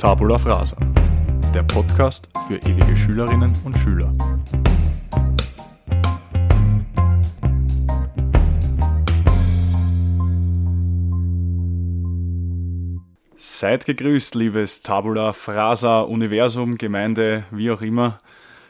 [0.00, 0.78] Tabula Frasa,
[1.52, 4.10] der Podcast für ewige Schülerinnen und Schüler.
[13.36, 18.16] Seid gegrüßt, liebes Tabula Frasa Universum, Gemeinde, wie auch immer,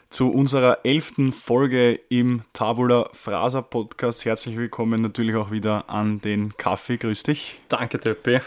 [0.09, 4.25] zu unserer elften Folge im Tabula Frasa Podcast.
[4.25, 6.97] Herzlich willkommen natürlich auch wieder an den Kaffee.
[6.97, 7.61] Grüß dich.
[7.69, 8.41] Danke, Töppi.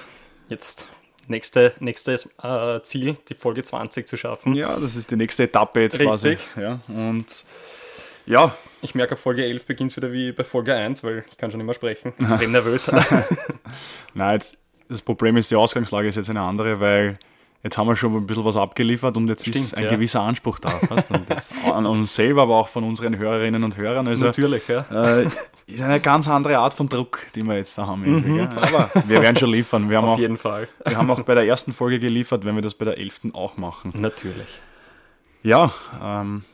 [0.50, 0.86] Jetzt
[1.28, 4.54] nächste, nächstes äh, Ziel, die Folge 20 zu schaffen.
[4.54, 6.06] Ja, das ist die nächste Etappe jetzt Richtig.
[6.06, 6.36] quasi.
[6.60, 7.44] Ja, und
[8.26, 11.36] ja, Ich merke, ab Folge 11 beginnt es wieder wie bei Folge 1, weil ich
[11.36, 12.12] kann schon immer sprechen.
[12.20, 12.90] Extrem nervös.
[14.14, 17.18] nein, jetzt, das Problem ist, die Ausgangslage ist jetzt eine andere, weil
[17.64, 19.90] jetzt haben wir schon ein bisschen was abgeliefert und jetzt ist Stimmt, ein ja.
[19.90, 20.72] gewisser Anspruch da.
[21.72, 24.06] An uns selber, aber auch von unseren Hörerinnen und Hörern.
[24.06, 24.84] Also, Natürlich, ja.
[25.22, 25.28] äh,
[25.66, 28.04] ist eine ganz andere Art von Druck, die wir jetzt da haben.
[28.04, 28.48] Gell?
[28.54, 29.88] Aber wir werden schon liefern.
[29.90, 30.10] Wir haben, Mhm.
[30.10, 30.68] Auf auch, jeden Fall.
[30.86, 33.56] wir haben auch bei der ersten Folge geliefert, wenn wir das bei der elften auch
[33.56, 33.92] machen.
[33.96, 34.60] Natürlich.
[35.42, 36.44] Ja, ähm,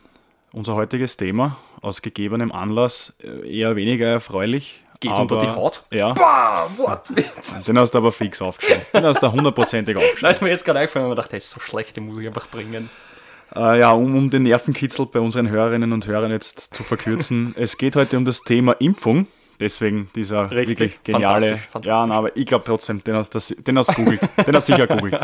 [0.52, 4.84] unser heutiges Thema aus gegebenem Anlass äh, eher weniger erfreulich.
[5.00, 5.82] Geht aber, unter die Haut?
[5.90, 7.64] Ja, Bah, Wortwitz.
[7.66, 8.82] den hast du aber fix aufgeschrieben.
[8.92, 10.30] Den hast du hundertprozentig Da aufgeschrieben.
[10.30, 12.26] ist mir jetzt gerade eingefallen, weil ich dachte, das ist so schlecht, die muss ich
[12.26, 12.90] einfach bringen.
[13.56, 17.54] Äh, ja, um, um den Nervenkitzel bei unseren Hörerinnen und Hörern jetzt zu verkürzen.
[17.58, 19.26] es geht heute um das Thema Impfung.
[19.58, 20.68] Deswegen dieser Richtig.
[20.68, 21.40] wirklich geniale.
[21.40, 21.98] Fantastisch, fantastisch.
[22.00, 24.20] Ja, na, aber ich glaube trotzdem, den hast du den hast du googelt.
[24.46, 25.18] den hast du sicher googelt.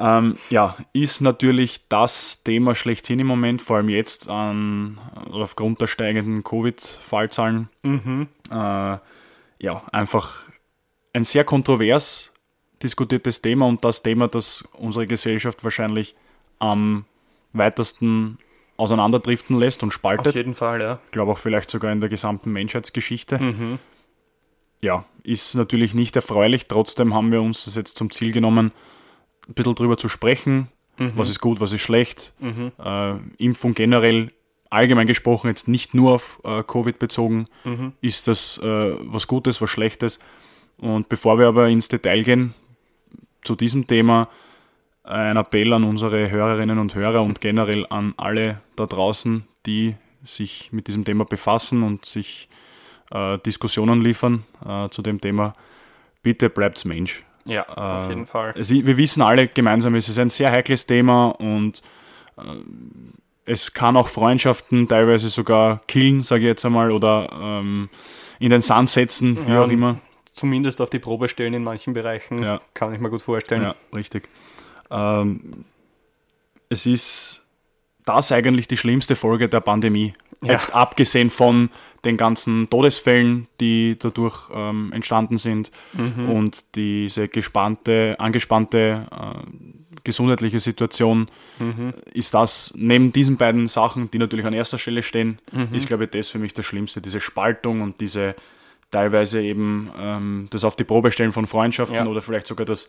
[0.00, 4.98] Ähm, ja, ist natürlich das Thema schlechthin im Moment, vor allem jetzt an,
[5.30, 7.68] aufgrund der steigenden Covid-Fallzahlen.
[8.50, 8.98] Äh,
[9.62, 10.42] ja, einfach
[11.12, 12.32] ein sehr kontrovers
[12.82, 16.16] diskutiertes Thema und das Thema, das unsere Gesellschaft wahrscheinlich
[16.58, 17.04] am
[17.52, 18.38] weitesten
[18.78, 20.34] auseinanderdriften lässt und Auf spaltet.
[20.34, 20.98] jeden Fall, ja.
[21.04, 23.78] Ich glaube auch vielleicht sogar in der gesamten Menschheitsgeschichte.
[24.80, 26.66] Ja, ist natürlich nicht erfreulich.
[26.66, 28.72] Trotzdem haben wir uns das jetzt zum Ziel genommen,
[29.50, 30.68] ein bisschen drüber zu sprechen.
[31.16, 32.34] Was ist gut, was ist schlecht.
[32.78, 34.32] Äh, Impfung generell,
[34.68, 37.46] allgemein gesprochen, jetzt nicht nur auf äh, Covid bezogen,
[38.02, 40.18] ist das äh, was Gutes, was Schlechtes.
[40.76, 42.54] Und bevor wir aber ins Detail gehen
[43.42, 44.28] zu diesem Thema,
[45.04, 50.70] ein Appell an unsere Hörerinnen und Hörer und generell an alle da draußen, die sich
[50.72, 52.48] mit diesem Thema befassen und sich
[53.10, 55.54] äh, Diskussionen liefern äh, zu dem Thema.
[56.22, 57.24] Bitte bleibt's Mensch.
[57.44, 58.54] Ja, auf jeden Fall.
[58.56, 61.82] Es, wir wissen alle gemeinsam, es ist ein sehr heikles Thema und
[62.36, 62.42] äh,
[63.46, 67.88] es kann auch Freundschaften teilweise sogar killen, sage ich jetzt einmal, oder ähm,
[68.38, 70.00] in den Sand setzen, wie Ja, auch immer.
[70.32, 72.42] Zumindest auf die Probe stellen in manchen Bereichen.
[72.42, 72.60] Ja.
[72.74, 73.62] Kann ich mir gut vorstellen.
[73.62, 74.28] Ja, richtig.
[74.90, 75.64] Ähm,
[76.68, 77.44] es ist
[78.04, 80.14] das eigentlich die schlimmste Folge der Pandemie.
[80.42, 80.52] Ja.
[80.52, 81.68] Jetzt abgesehen von
[82.04, 85.70] den ganzen Todesfällen, die dadurch ähm, entstanden sind
[86.28, 91.28] und diese gespannte, angespannte äh, gesundheitliche Situation,
[92.14, 95.40] ist das neben diesen beiden Sachen, die natürlich an erster Stelle stehen,
[95.72, 97.02] ist, glaube ich, das für mich das Schlimmste.
[97.02, 98.34] Diese Spaltung und diese
[98.90, 102.06] teilweise eben ähm, das auf die Probe stellen von Freundschaften Ja.
[102.06, 102.88] oder vielleicht sogar das,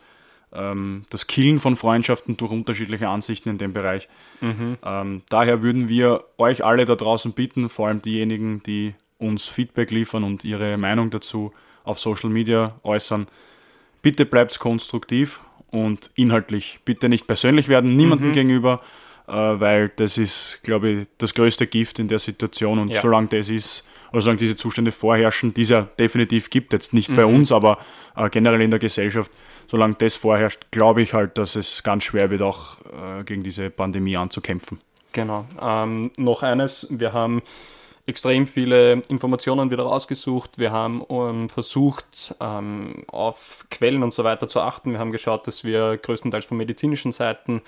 [0.53, 4.07] ähm, das Killen von Freundschaften durch unterschiedliche Ansichten in dem Bereich.
[4.41, 9.91] Ähm, daher würden wir euch alle da draußen bitten, vor allem diejenigen, die uns Feedback
[9.91, 11.53] liefern und ihre Meinung dazu
[11.83, 13.27] auf Social Media äußern,
[14.01, 16.79] bitte bleibt konstruktiv und inhaltlich.
[16.85, 18.81] Bitte nicht persönlich werden, niemandem gegenüber,
[19.27, 22.79] äh, weil das ist, glaube ich, das größte Gift in der Situation.
[22.79, 23.01] Und Ja.
[23.01, 27.15] solange das ist, oder solange diese Zustände vorherrschen, die es ja definitiv gibt, jetzt nicht
[27.15, 27.77] bei uns, aber
[28.17, 29.31] äh, generell in der Gesellschaft,
[29.71, 33.69] solange das vorherrscht, glaube ich halt, dass es ganz schwer wird, auch äh, gegen diese
[33.69, 34.81] Pandemie anzukämpfen.
[35.13, 35.45] Genau.
[35.61, 37.41] Ähm, noch eines, wir haben
[38.05, 40.57] extrem viele Informationen wieder rausgesucht.
[40.57, 44.91] Wir haben ähm, versucht, ähm, auf Quellen und so weiter zu achten.
[44.91, 47.61] Wir haben geschaut, dass wir größtenteils von medizinischen Seiten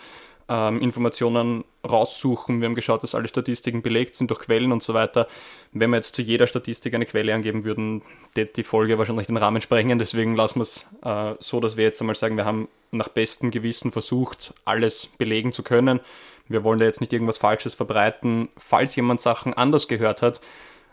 [0.50, 2.62] ähm, Informationen raussuchen.
[2.62, 5.28] Wir haben geschaut, dass alle Statistiken belegt sind durch Quellen und so weiter.
[5.72, 8.02] Wenn wir jetzt zu jeder Statistik eine Quelle angeben würden,
[8.34, 10.00] wird die Folge wahrscheinlich den Rahmen sprengen.
[10.00, 13.52] Deswegen lassen wir es äh, so, dass wir jetzt einmal sagen, wir haben nach bestem
[13.52, 16.00] Gewissen versucht, alles belegen zu können.
[16.48, 18.50] Wir wollen da jetzt nicht irgendwas Falsches verbreiten.
[18.58, 20.42] Falls jemand Sachen anders gehört hat,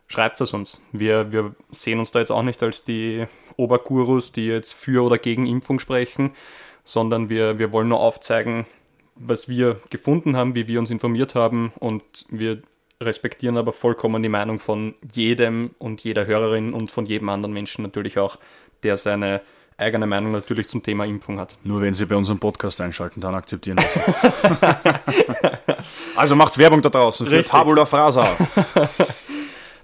[0.07, 0.81] schreibt es uns.
[0.93, 3.27] Wir, wir sehen uns da jetzt auch nicht als die
[3.57, 6.33] Obergurus, die jetzt für oder gegen Impfung sprechen,
[6.85, 8.67] sondern wir, wir wollen nur aufzeigen,
[9.21, 12.63] was wir gefunden haben, wie wir uns informiert haben und wir
[13.01, 17.83] respektieren aber vollkommen die Meinung von jedem und jeder Hörerin und von jedem anderen Menschen
[17.83, 18.37] natürlich auch,
[18.83, 19.41] der seine
[19.77, 21.57] eigene Meinung natürlich zum Thema Impfung hat.
[21.65, 25.01] Nur wenn Sie bei unserem Podcast einschalten, dann akzeptieren wir
[26.17, 27.51] also macht's Werbung da draußen für Richtig.
[27.51, 28.29] Tabula Frasa.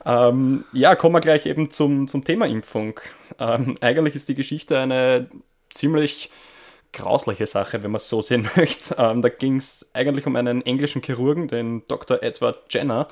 [0.09, 3.01] Ähm, ja, kommen wir gleich eben zum, zum Thema Impfung.
[3.41, 5.29] Ähm, eigentlich ist die Geschichte eine
[5.69, 6.31] ziemlich
[6.93, 8.97] grausliche Sache, wenn man es so sehen möchte.
[8.99, 12.23] Ähm, da ging es eigentlich um einen englischen Chirurgen, den Dr.
[12.23, 13.09] Edward Jenner.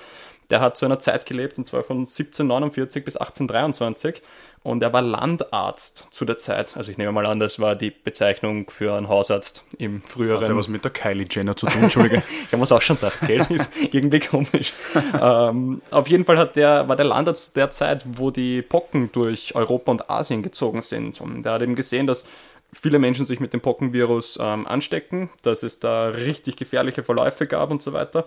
[0.50, 4.20] Der hat zu einer Zeit gelebt, und zwar von 1749 bis 1823.
[4.62, 6.74] Und er war Landarzt zu der Zeit.
[6.76, 10.42] Also ich nehme mal an, das war die Bezeichnung für einen Hausarzt im früheren.
[10.42, 12.22] Hat er was mit der Kylie Jenner zu tun, Entschuldige.
[12.46, 13.46] ich habe es auch schon gedacht, gell?
[13.50, 14.72] Ist irgendwie komisch.
[15.20, 19.54] ähm, auf jeden Fall hat der, war der Landarzt der Zeit, wo die Pocken durch
[19.54, 21.20] Europa und Asien gezogen sind.
[21.20, 22.26] Und er hat eben gesehen, dass
[22.74, 27.70] viele Menschen sich mit dem Pockenvirus ähm, anstecken, dass es da richtig gefährliche Verläufe gab
[27.70, 28.26] und so weiter.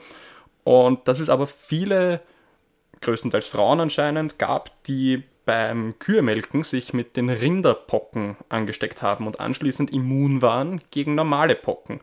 [0.64, 2.22] Und dass es aber viele,
[3.02, 9.92] größtenteils Frauen anscheinend, gab, die beim Kühemelken sich mit den Rinderpocken angesteckt haben und anschließend
[9.92, 12.02] immun waren gegen normale Pocken.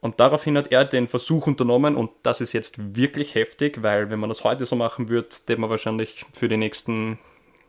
[0.00, 4.20] Und daraufhin hat er den Versuch unternommen, und das ist jetzt wirklich heftig, weil wenn
[4.20, 7.18] man das heute so machen würde, der man wahrscheinlich für die nächsten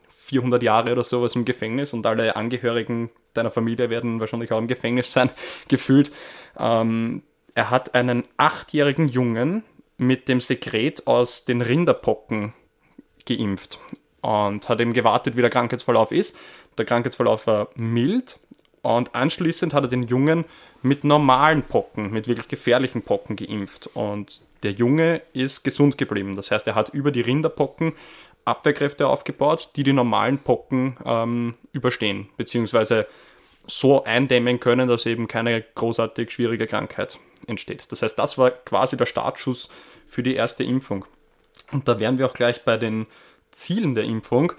[0.09, 4.67] 400 Jahre oder sowas im Gefängnis und alle Angehörigen deiner Familie werden wahrscheinlich auch im
[4.67, 5.29] Gefängnis sein,
[5.67, 6.11] gefühlt.
[6.57, 7.23] Ähm,
[7.53, 9.63] er hat einen achtjährigen Jungen
[9.97, 12.53] mit dem Sekret aus den Rinderpocken
[13.25, 13.79] geimpft
[14.21, 16.35] und hat eben gewartet, wie der Krankheitsverlauf ist.
[16.77, 18.39] Der Krankheitsverlauf war mild
[18.81, 20.45] und anschließend hat er den Jungen
[20.81, 26.35] mit normalen Pocken, mit wirklich gefährlichen Pocken geimpft und der Junge ist gesund geblieben.
[26.35, 27.93] Das heißt, er hat über die Rinderpocken
[28.45, 33.07] Abwehrkräfte aufgebaut, die die normalen Pocken ähm, überstehen, beziehungsweise
[33.67, 37.91] so eindämmen können, dass eben keine großartig schwierige Krankheit entsteht.
[37.91, 39.69] Das heißt, das war quasi der Startschuss
[40.05, 41.05] für die erste Impfung.
[41.71, 43.07] Und da wären wir auch gleich bei den
[43.51, 44.53] Zielen der Impfung.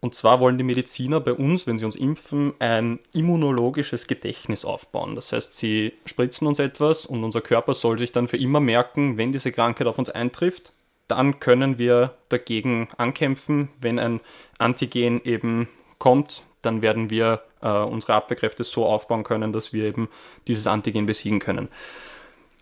[0.00, 5.16] Und zwar wollen die Mediziner bei uns, wenn sie uns impfen, ein immunologisches Gedächtnis aufbauen.
[5.16, 9.16] Das heißt, sie spritzen uns etwas und unser Körper soll sich dann für immer merken,
[9.16, 10.72] wenn diese Krankheit auf uns eintrifft,
[11.08, 13.70] dann können wir dagegen ankämpfen.
[13.80, 14.20] Wenn ein
[14.58, 15.68] Antigen eben
[15.98, 20.08] kommt, dann werden wir äh, unsere Abwehrkräfte so aufbauen können, dass wir eben
[20.46, 21.68] dieses Antigen besiegen können.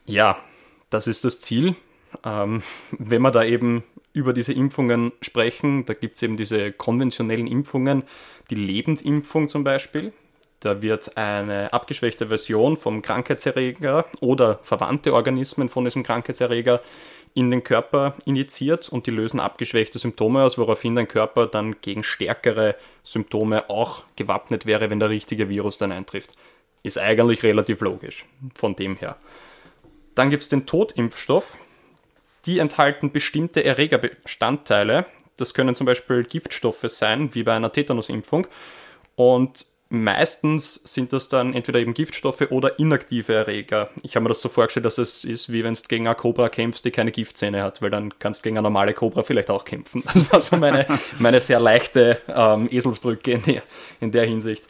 [0.06, 0.38] Ja,
[0.90, 1.74] das ist das Ziel.
[2.24, 2.62] Ähm,
[2.92, 3.82] wenn wir da eben
[4.12, 8.04] über diese Impfungen sprechen, da gibt es eben diese konventionellen Impfungen,
[8.48, 10.12] die Lebendimpfung zum Beispiel.
[10.60, 16.80] Da wird eine abgeschwächte Version vom Krankheitserreger oder verwandte Organismen von diesem Krankheitserreger
[17.36, 22.02] in den Körper injiziert und die lösen abgeschwächte Symptome aus, woraufhin dein Körper dann gegen
[22.02, 26.32] stärkere Symptome auch gewappnet wäre, wenn der richtige Virus dann eintrifft.
[26.82, 28.24] Ist eigentlich relativ logisch
[28.54, 29.18] von dem her.
[30.14, 31.58] Dann gibt es den Totimpfstoff.
[32.46, 35.04] Die enthalten bestimmte Erregerbestandteile.
[35.36, 38.46] Das können zum Beispiel Giftstoffe sein, wie bei einer Tetanusimpfung.
[39.14, 43.90] Und meistens sind das dann entweder eben Giftstoffe oder inaktive Erreger.
[44.02, 46.48] Ich habe mir das so vorgestellt, dass es ist, wie wenn du gegen eine Cobra
[46.48, 49.64] kämpfst, die keine Giftzähne hat, weil dann kannst du gegen eine normale Cobra vielleicht auch
[49.64, 50.02] kämpfen.
[50.12, 50.86] Das war so meine,
[51.18, 53.62] meine sehr leichte ähm, Eselsbrücke in der,
[54.00, 54.66] in der Hinsicht.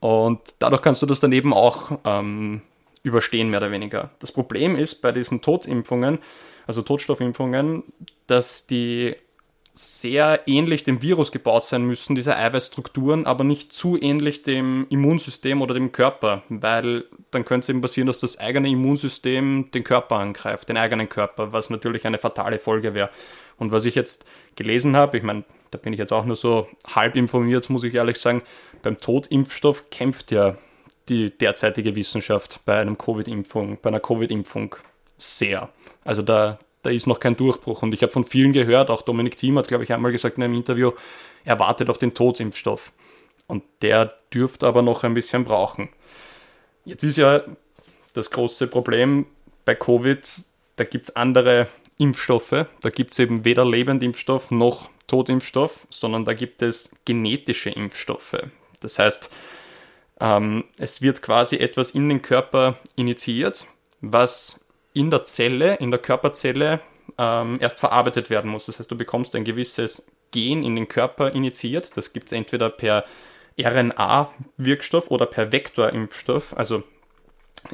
[0.00, 2.62] Und dadurch kannst du das dann eben auch ähm,
[3.02, 4.10] überstehen, mehr oder weniger.
[4.18, 6.18] Das Problem ist bei diesen Totimpfungen,
[6.66, 7.82] also Totstoffimpfungen,
[8.26, 9.14] dass die
[9.76, 15.60] sehr ähnlich dem Virus gebaut sein müssen, diese Eiweißstrukturen, aber nicht zu ähnlich dem Immunsystem
[15.62, 20.16] oder dem Körper, weil dann könnte es eben passieren, dass das eigene Immunsystem den Körper
[20.16, 23.10] angreift, den eigenen Körper, was natürlich eine fatale Folge wäre.
[23.58, 25.42] Und was ich jetzt gelesen habe, ich meine,
[25.72, 28.42] da bin ich jetzt auch nur so halb informiert, muss ich ehrlich sagen,
[28.82, 30.56] beim Totimpfstoff kämpft ja
[31.08, 34.76] die derzeitige Wissenschaft bei einem Covid-Impfung, bei einer Covid-Impfung
[35.18, 35.68] sehr.
[36.04, 37.82] Also da, da ist noch kein Durchbruch.
[37.82, 40.44] Und ich habe von vielen gehört, auch Dominik Thiem hat, glaube ich, einmal gesagt in
[40.44, 40.92] einem Interview,
[41.44, 42.92] er wartet auf den Totimpfstoff.
[43.46, 45.88] Und der dürfte aber noch ein bisschen brauchen.
[46.84, 47.42] Jetzt ist ja
[48.12, 49.26] das große Problem
[49.64, 50.26] bei Covid,
[50.76, 52.66] da gibt es andere Impfstoffe.
[52.80, 58.36] Da gibt es eben weder Lebendimpfstoff noch Totimpfstoff, sondern da gibt es genetische Impfstoffe.
[58.80, 59.30] Das heißt,
[60.20, 63.66] ähm, es wird quasi etwas in den Körper initiiert,
[64.00, 64.63] was
[64.94, 66.80] in der Zelle, in der Körperzelle
[67.18, 68.66] ähm, erst verarbeitet werden muss.
[68.66, 71.96] Das heißt, du bekommst ein gewisses Gen in den Körper initiiert.
[71.96, 73.04] Das gibt es entweder per
[73.60, 76.56] RNA-Wirkstoff oder per Vektorimpfstoff.
[76.56, 76.82] Also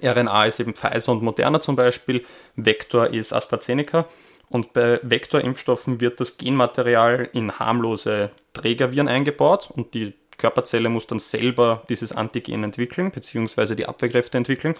[0.02, 2.24] RNA ist eben Pfizer und Moderna zum Beispiel,
[2.56, 4.06] Vektor ist AstraZeneca.
[4.48, 11.20] Und bei Vektorimpfstoffen wird das Genmaterial in harmlose Trägerviren eingebaut und die Körperzelle muss dann
[11.20, 14.74] selber dieses Antigen entwickeln, beziehungsweise die Abwehrkräfte entwickeln.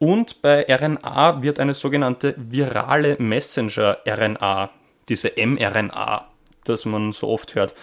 [0.00, 4.70] Und bei RNA wird eine sogenannte virale Messenger-RNA,
[5.10, 6.26] diese mRNA,
[6.64, 7.74] das man so oft hört,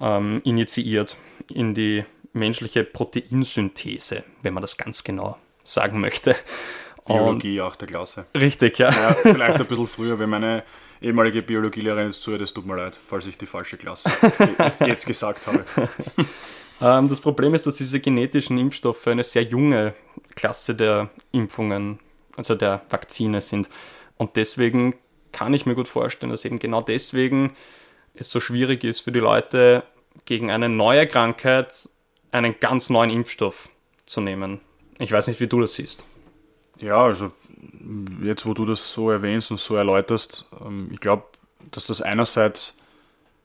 [0.00, 1.16] ähm, initiiert
[1.52, 6.36] in die menschliche Proteinsynthese, wenn man das ganz genau sagen möchte.
[7.04, 8.26] Biologie auch der Klasse.
[8.36, 8.90] Richtig, ja.
[8.90, 9.14] ja.
[9.14, 10.62] Vielleicht ein bisschen früher, wenn meine
[11.00, 14.08] ehemalige Biologielehrerin jetzt zuhört, es tut mir leid, falls ich die falsche Klasse
[14.60, 15.64] jetzt, jetzt gesagt habe.
[16.80, 19.94] Ähm, das Problem ist, dass diese genetischen Impfstoffe eine sehr junge
[20.34, 21.98] Klasse der Impfungen,
[22.36, 23.68] also der Vakzine sind.
[24.16, 24.94] Und deswegen
[25.32, 27.52] kann ich mir gut vorstellen, dass eben genau deswegen
[28.14, 29.84] es so schwierig ist für die Leute,
[30.24, 31.88] gegen eine neue Krankheit
[32.32, 33.70] einen ganz neuen Impfstoff
[34.06, 34.60] zu nehmen.
[34.98, 36.04] Ich weiß nicht, wie du das siehst.
[36.80, 37.32] Ja, also
[38.22, 41.24] jetzt, wo du das so erwähnst und so erläuterst, ähm, ich glaube,
[41.70, 42.78] dass das einerseits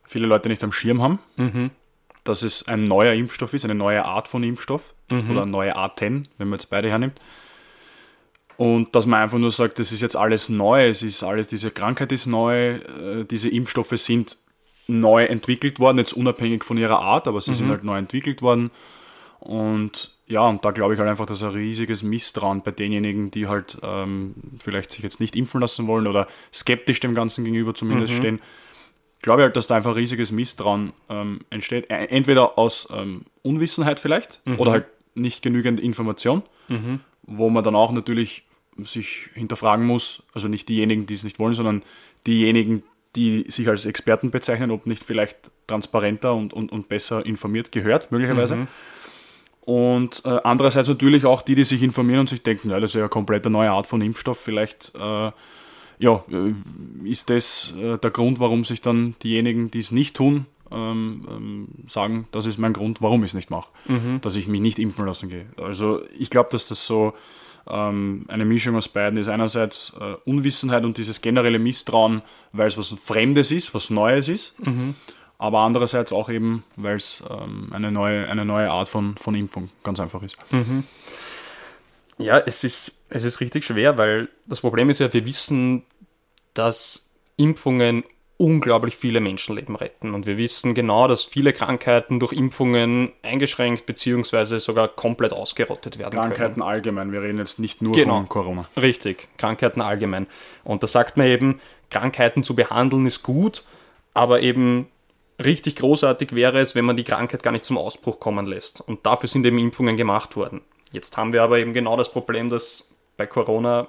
[0.04, 1.70] viele Leute nicht am Schirm haben, mhm.
[2.24, 5.30] Dass es ein neuer Impfstoff ist, eine neue Art von Impfstoff mhm.
[5.30, 7.20] oder neue Arten, wenn man jetzt beide hernimmt.
[8.56, 11.70] Und dass man einfach nur sagt, das ist jetzt alles neu, es ist alles, diese
[11.70, 14.38] Krankheit ist neu, äh, diese Impfstoffe sind
[14.86, 17.56] neu entwickelt worden, jetzt unabhängig von ihrer Art, aber sie mhm.
[17.56, 18.70] sind halt neu entwickelt worden.
[19.40, 23.46] Und ja, und da glaube ich halt einfach, dass ein riesiges Misstrauen bei denjenigen, die
[23.46, 28.14] halt ähm, vielleicht sich jetzt nicht impfen lassen wollen oder skeptisch dem Ganzen gegenüber zumindest
[28.14, 28.18] mhm.
[28.18, 28.40] stehen,
[29.24, 31.86] glaube ich halt, dass da einfach ein riesiges Misstrauen ähm, entsteht.
[31.90, 34.60] E, entweder aus ähm, Unwissenheit vielleicht mhm.
[34.60, 37.00] oder halt nicht genügend Information, mhm.
[37.22, 38.44] wo man dann auch natürlich
[38.82, 41.82] sich hinterfragen muss, also nicht diejenigen, die es nicht wollen, sondern
[42.26, 42.82] diejenigen,
[43.16, 48.12] die sich als Experten bezeichnen, ob nicht vielleicht transparenter und, und, und besser informiert gehört,
[48.12, 48.56] möglicherweise.
[48.56, 48.68] Mhm.
[49.62, 52.96] Und äh, andererseits natürlich auch die, die sich informieren und sich denken, ja, das ist
[52.96, 54.38] ja eine komplett neue Art von Impfstoff.
[54.38, 55.30] Vielleicht äh,
[56.04, 56.52] ja, äh,
[57.08, 61.68] ist das äh, der Grund, warum sich dann diejenigen, die es nicht tun, ähm, ähm,
[61.88, 64.20] sagen, das ist mein Grund, warum ich es nicht mache, mhm.
[64.20, 65.46] dass ich mich nicht impfen lassen gehe.
[65.56, 67.14] Also ich glaube, dass das so
[67.66, 69.28] ähm, eine Mischung aus beiden ist.
[69.28, 72.20] Einerseits äh, Unwissenheit und dieses generelle Misstrauen,
[72.52, 74.54] weil es was Fremdes ist, was Neues ist.
[74.64, 74.94] Mhm.
[75.38, 79.70] Aber andererseits auch eben, weil es ähm, eine, neue, eine neue Art von, von Impfung
[79.82, 80.36] ganz einfach ist.
[80.50, 80.84] Mhm.
[82.18, 85.82] Ja, es ist, es ist richtig schwer, weil das Problem ist ja, wir wissen,
[86.54, 88.04] dass Impfungen
[88.36, 90.14] unglaublich viele Menschenleben retten.
[90.14, 94.58] Und wir wissen genau, dass viele Krankheiten durch Impfungen eingeschränkt bzw.
[94.58, 96.68] sogar komplett ausgerottet werden Krankheiten können.
[96.68, 98.16] allgemein, wir reden jetzt nicht nur genau.
[98.16, 98.68] von Corona.
[98.76, 100.26] Richtig, Krankheiten allgemein.
[100.64, 103.64] Und da sagt man eben, Krankheiten zu behandeln ist gut,
[104.14, 104.88] aber eben
[105.42, 108.80] richtig großartig wäre es, wenn man die Krankheit gar nicht zum Ausbruch kommen lässt.
[108.80, 110.62] Und dafür sind eben Impfungen gemacht worden.
[110.92, 113.88] Jetzt haben wir aber eben genau das Problem, dass bei Corona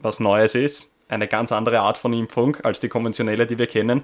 [0.00, 4.02] was Neues ist eine ganz andere Art von Impfung als die konventionelle, die wir kennen.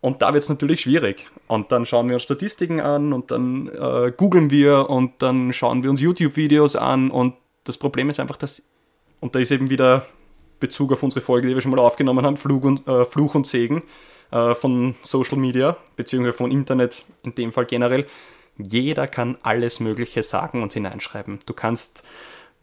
[0.00, 1.30] Und da wird es natürlich schwierig.
[1.46, 5.82] Und dann schauen wir uns Statistiken an und dann äh, googeln wir und dann schauen
[5.82, 7.10] wir uns YouTube-Videos an.
[7.10, 7.34] Und
[7.64, 8.62] das Problem ist einfach, dass,
[9.20, 10.04] und da ist eben wieder
[10.60, 13.46] Bezug auf unsere Folge, die wir schon mal aufgenommen haben, Flug und, äh, Fluch und
[13.46, 13.82] Segen
[14.30, 18.06] äh, von Social Media, beziehungsweise von Internet in dem Fall generell.
[18.58, 21.40] Jeder kann alles Mögliche sagen und hineinschreiben.
[21.46, 22.04] Du kannst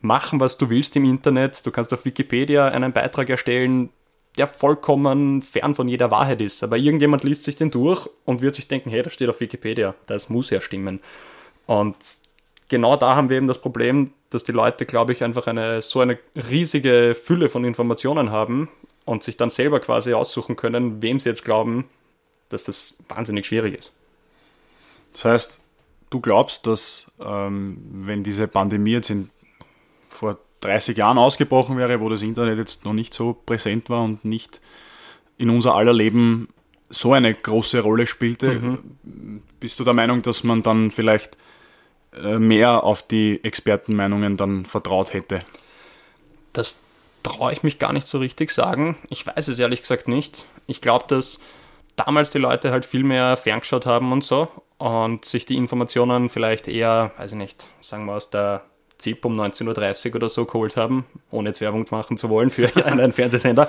[0.01, 1.65] machen, was du willst im Internet.
[1.65, 3.89] Du kannst auf Wikipedia einen Beitrag erstellen,
[4.38, 6.63] der vollkommen fern von jeder Wahrheit ist.
[6.63, 9.96] Aber irgendjemand liest sich den durch und wird sich denken, hey, das steht auf Wikipedia,
[10.08, 11.01] das muss ja stimmen.
[11.65, 11.96] Und
[12.70, 16.00] genau da haben wir eben das Problem, dass die Leute, glaube ich, einfach eine so
[16.00, 18.70] eine riesige Fülle von Informationen haben
[19.05, 21.86] und sich dann selber quasi aussuchen können, wem sie jetzt glauben,
[22.50, 23.93] dass das wahnsinnig schwierig ist.
[25.13, 25.60] Das heißt,
[26.10, 29.29] du glaubst, dass ähm, wenn diese Pandemie jetzt in
[30.12, 34.24] vor 30 Jahren ausgebrochen wäre, wo das Internet jetzt noch nicht so präsent war und
[34.24, 34.62] nicht
[35.38, 36.50] in unser aller Leben
[36.89, 39.41] so eine große Rolle spielte, mhm.
[39.60, 41.38] bist du der Meinung, dass man dann vielleicht
[42.13, 45.44] äh, mehr auf die Expertenmeinungen dann vertraut hätte?
[46.53, 46.80] Das
[47.24, 48.98] traue ich mich gar nicht so richtig sagen.
[49.10, 50.46] Ich weiß es ehrlich gesagt nicht.
[50.68, 51.39] Ich glaube, dass
[51.96, 56.68] damals die Leute halt viel mehr ferngeschaut haben und so und sich die Informationen vielleicht
[56.68, 58.63] eher, weiß ich nicht, sagen wir aus der
[59.01, 62.70] ZIP um 19.30 Uhr oder so geholt haben, ohne jetzt Werbung machen zu wollen für
[62.86, 63.67] einen Fernsehsender.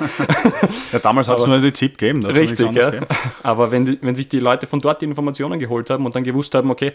[0.92, 2.24] ja, damals hat es nur die ZIP gegeben.
[2.24, 2.92] Richtig, ja.
[3.42, 6.24] Aber wenn, die, wenn sich die Leute von dort die Informationen geholt haben und dann
[6.24, 6.92] gewusst haben, okay,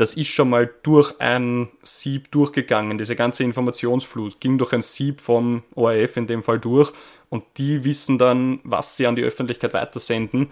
[0.00, 2.96] das ist schon mal durch ein Sieb durchgegangen.
[2.96, 6.92] Diese ganze Informationsflut ging durch ein Sieb vom ORF in dem Fall durch
[7.28, 10.50] und die wissen dann, was sie an die Öffentlichkeit weitersenden.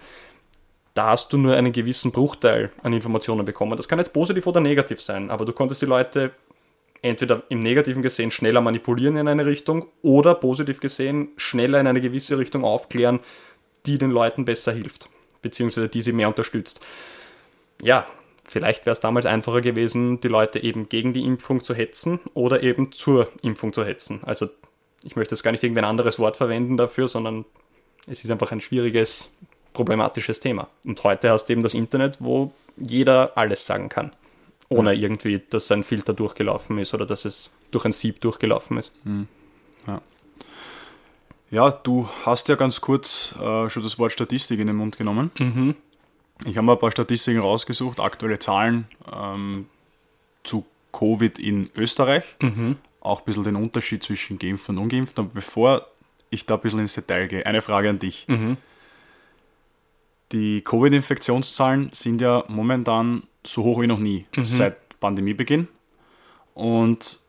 [0.93, 3.75] Da hast du nur einen gewissen Bruchteil an Informationen bekommen.
[3.75, 6.31] Das kann jetzt positiv oder negativ sein, aber du konntest die Leute
[7.01, 12.01] entweder im Negativen gesehen schneller manipulieren in eine Richtung oder positiv gesehen schneller in eine
[12.01, 13.19] gewisse Richtung aufklären,
[13.85, 15.09] die den Leuten besser hilft,
[15.41, 16.81] beziehungsweise die sie mehr unterstützt.
[17.81, 18.05] Ja,
[18.47, 22.61] vielleicht wäre es damals einfacher gewesen, die Leute eben gegen die Impfung zu hetzen oder
[22.63, 24.21] eben zur Impfung zu hetzen.
[24.25, 24.49] Also
[25.03, 27.45] ich möchte jetzt gar nicht irgendein anderes Wort verwenden dafür, sondern
[28.07, 29.33] es ist einfach ein schwieriges,
[29.71, 30.67] problematisches Thema.
[30.83, 34.11] Und heute hast du eben das Internet, wo jeder alles sagen kann
[34.69, 38.91] ohne irgendwie, dass ein Filter durchgelaufen ist oder dass es durch ein Sieb durchgelaufen ist.
[39.03, 39.27] Hm.
[39.87, 40.01] Ja.
[41.49, 45.31] ja, du hast ja ganz kurz äh, schon das Wort Statistik in den Mund genommen.
[45.39, 45.75] Mhm.
[46.45, 49.65] Ich habe mal ein paar Statistiken rausgesucht, aktuelle Zahlen ähm,
[50.43, 52.23] zu Covid in Österreich.
[53.01, 55.25] Auch ein bisschen den Unterschied zwischen Geimpften und Ungeimpften.
[55.25, 55.87] Aber bevor
[56.29, 58.25] ich da ein bisschen ins Detail gehe, eine Frage an dich.
[60.31, 65.67] Die Covid-Infektionszahlen sind ja momentan so hoch wie noch nie seit Pandemiebeginn.
[66.53, 67.19] Und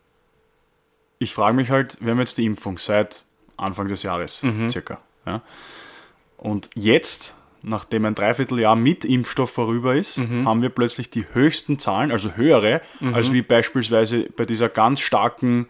[1.18, 3.24] ich frage mich halt, wir haben jetzt die Impfung seit
[3.56, 4.98] Anfang des Jahres circa.
[5.26, 5.42] Ja.
[6.36, 12.10] Und jetzt, nachdem ein Dreivierteljahr mit Impfstoff vorüber ist, haben wir plötzlich die höchsten Zahlen,
[12.10, 15.68] also höhere, als wie beispielsweise bei dieser ganz starken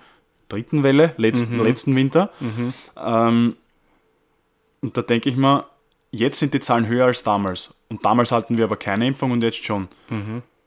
[0.48, 2.30] dritten Welle, letzten, letzten Winter.
[2.96, 3.56] Ähm,
[4.80, 5.66] und da denke ich mal,
[6.10, 7.74] jetzt sind die Zahlen höher als damals.
[7.88, 9.88] Und damals hatten wir aber keine Impfung und jetzt schon.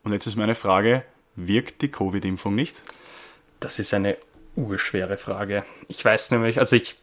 [0.03, 1.03] Und jetzt ist meine Frage,
[1.35, 2.81] wirkt die Covid-Impfung nicht?
[3.59, 4.17] Das ist eine
[4.55, 5.63] urschwere Frage.
[5.87, 6.95] Ich weiß nämlich, also ich,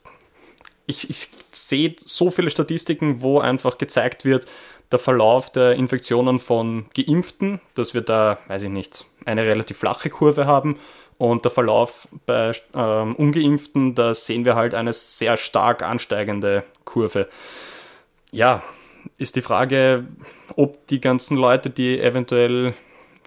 [0.86, 4.46] ich, ich sehe so viele Statistiken, wo einfach gezeigt wird,
[4.92, 10.10] der Verlauf der Infektionen von Geimpften, dass wir da, weiß ich nicht, eine relativ flache
[10.10, 10.78] Kurve haben.
[11.16, 17.28] Und der Verlauf bei ähm, Ungeimpften, da sehen wir halt eine sehr stark ansteigende Kurve.
[18.32, 18.62] Ja,
[19.16, 20.06] ist die Frage,
[20.56, 22.74] ob die ganzen Leute, die eventuell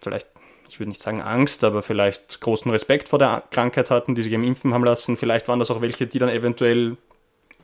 [0.02, 0.28] vielleicht
[0.74, 4.34] ich würde nicht sagen Angst, aber vielleicht großen Respekt vor der Krankheit hatten, die sich
[4.34, 5.18] eben impfen haben lassen.
[5.18, 6.98] Vielleicht waren das auch welche, die dann eventuell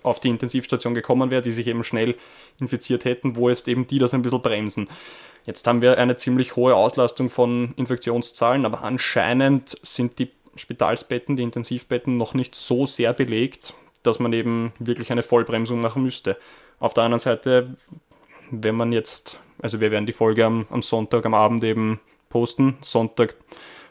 [0.03, 2.15] auf die Intensivstation gekommen wären, die sich eben schnell
[2.59, 4.87] infiziert hätten, wo jetzt eben die das ein bisschen bremsen.
[5.45, 11.43] Jetzt haben wir eine ziemlich hohe Auslastung von Infektionszahlen, aber anscheinend sind die Spitalsbetten, die
[11.43, 16.37] Intensivbetten noch nicht so sehr belegt, dass man eben wirklich eine Vollbremsung machen müsste.
[16.79, 17.75] Auf der anderen Seite,
[18.51, 22.77] wenn man jetzt, also wir werden die Folge am, am Sonntag, am Abend eben posten.
[22.81, 23.35] Sonntag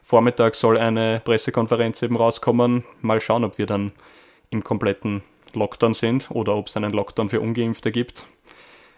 [0.02, 2.84] Vormittag soll eine Pressekonferenz eben rauskommen.
[3.02, 3.92] Mal schauen, ob wir dann
[4.48, 8.24] im kompletten Lockdown sind oder ob es einen Lockdown für Ungeimpfte gibt.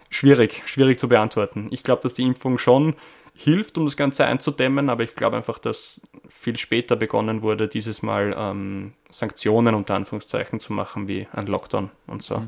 [0.09, 1.67] Schwierig, schwierig zu beantworten.
[1.71, 2.95] Ich glaube, dass die Impfung schon
[3.33, 8.01] hilft, um das Ganze einzudämmen, aber ich glaube einfach, dass viel später begonnen wurde, dieses
[8.01, 12.47] Mal ähm, Sanktionen unter Anführungszeichen zu machen, wie ein Lockdown und so.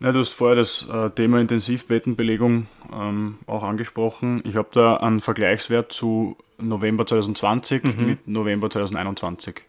[0.00, 4.40] Ja, du hast vorher das äh, Thema Intensivbettenbelegung ähm, auch angesprochen.
[4.44, 9.62] Ich habe da einen Vergleichswert zu November 2020 mit November 2021.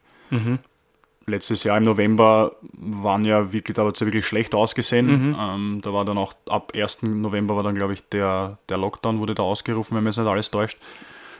[1.25, 5.35] Letztes Jahr im November waren ja wirklich, da hat es ja wirklich schlecht ausgesehen.
[5.39, 7.03] Ähm, da war dann auch ab 1.
[7.03, 10.27] November war dann, glaube ich, der, der Lockdown wurde da ausgerufen, wenn mir jetzt nicht
[10.27, 10.77] alles täuscht.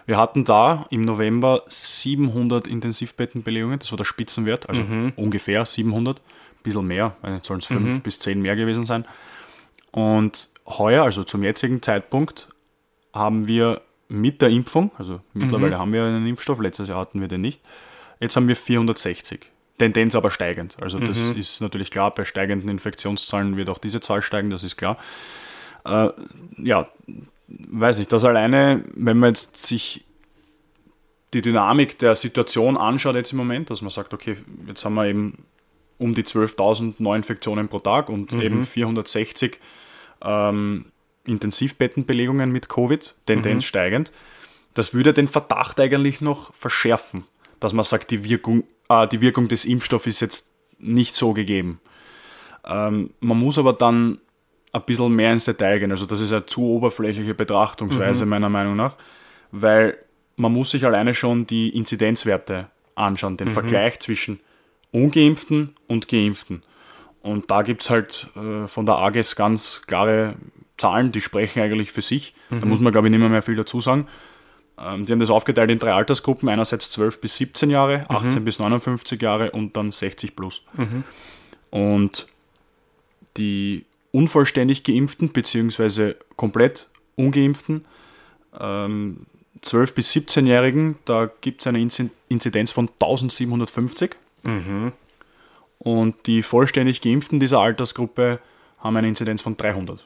[0.06, 4.84] Wir hatten da im November 700 Intensivbettenbelegungen, das war der Spitzenwert, also
[5.16, 9.06] ungefähr 700, ein bisschen mehr, sollen es fünf bis zehn mehr gewesen sein.
[9.92, 12.50] Und heuer, also zum jetzigen Zeitpunkt,
[13.14, 17.28] haben wir mit der Impfung, also mittlerweile haben wir einen Impfstoff, letztes Jahr hatten wir
[17.28, 17.62] den nicht,
[18.20, 19.52] jetzt haben wir 460.
[19.78, 20.76] Tendenz aber steigend.
[20.82, 24.76] Also das ist natürlich klar, bei steigenden Infektionszahlen wird auch diese Zahl steigen, das ist
[24.76, 24.98] klar.
[25.86, 26.10] Äh,
[26.58, 26.88] ja,
[27.48, 30.04] weiß nicht, das alleine, wenn man jetzt sich
[31.34, 35.06] die Dynamik der Situation anschaut jetzt im Moment, dass man sagt, okay, jetzt haben wir
[35.06, 35.46] eben
[36.00, 39.60] um die 12.000 Neuinfektionen pro Tag und eben 460
[40.24, 40.86] ähm,
[41.26, 44.12] Intensivbettenbelegungen mit Covid, Tendenz steigend.
[44.74, 47.26] Das würde den Verdacht eigentlich noch verschärfen,
[47.60, 51.80] dass man sagt, die Wirkung, äh, die Wirkung des Impfstoffs ist jetzt nicht so gegeben.
[52.66, 54.20] Ähm, man muss aber dann
[54.72, 55.92] ein bisschen mehr ins Detail gehen.
[55.92, 58.96] Also das ist eine zu oberflächliche Betrachtungsweise meiner Meinung nach,
[59.52, 59.98] weil
[60.36, 64.40] man muss sich alleine schon die Inzidenzwerte anschauen, den Vergleich zwischen
[64.92, 66.64] Ungeimpften und Geimpften.
[67.22, 70.36] Und da gibt es halt äh, von der AGES ganz klare
[70.78, 72.34] Zahlen, die sprechen eigentlich für sich.
[72.50, 74.08] Da muss man, glaube ich, nicht mehr, mehr viel dazu sagen.
[74.80, 78.60] Ähm, die haben das aufgeteilt in drei Altersgruppen, einerseits 12 bis 17 Jahre, 18 bis
[78.60, 80.64] 59 Jahre und dann 60 plus.
[81.72, 82.28] Und
[83.38, 86.16] die unvollständig geimpften bzw.
[86.36, 87.86] komplett ungeimpften
[88.60, 89.26] ähm,
[89.62, 94.16] 12 bis 17-Jährigen, da gibt es eine Inzi- Inzidenz von 1750.
[95.80, 98.40] Und die vollständig geimpften dieser Altersgruppe
[98.80, 100.06] haben eine Inzidenz von 300.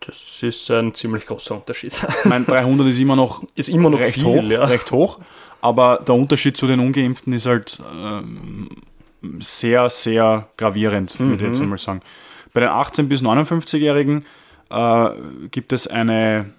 [0.00, 1.92] Das ist ein ziemlich großer Unterschied.
[1.92, 4.64] Ich meine, 300 ist immer noch, Ist immer noch recht, viel, hoch, ja.
[4.64, 5.20] recht hoch,
[5.60, 8.68] aber der Unterschied zu den Ungeimpften ist halt ähm,
[9.40, 12.02] sehr, sehr gravierend, würde ich jetzt einmal sagen.
[12.52, 14.24] Bei den 18- bis 59-Jährigen
[14.70, 15.08] äh,
[15.50, 16.52] gibt es eine,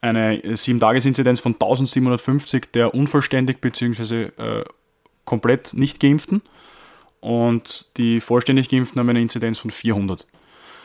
[0.00, 4.24] eine 7-Tages-Inzidenz von 1750 der unvollständig bzw.
[4.36, 4.64] Äh,
[5.26, 6.40] komplett nicht geimpften
[7.20, 10.26] und die vollständig geimpften haben eine Inzidenz von 400.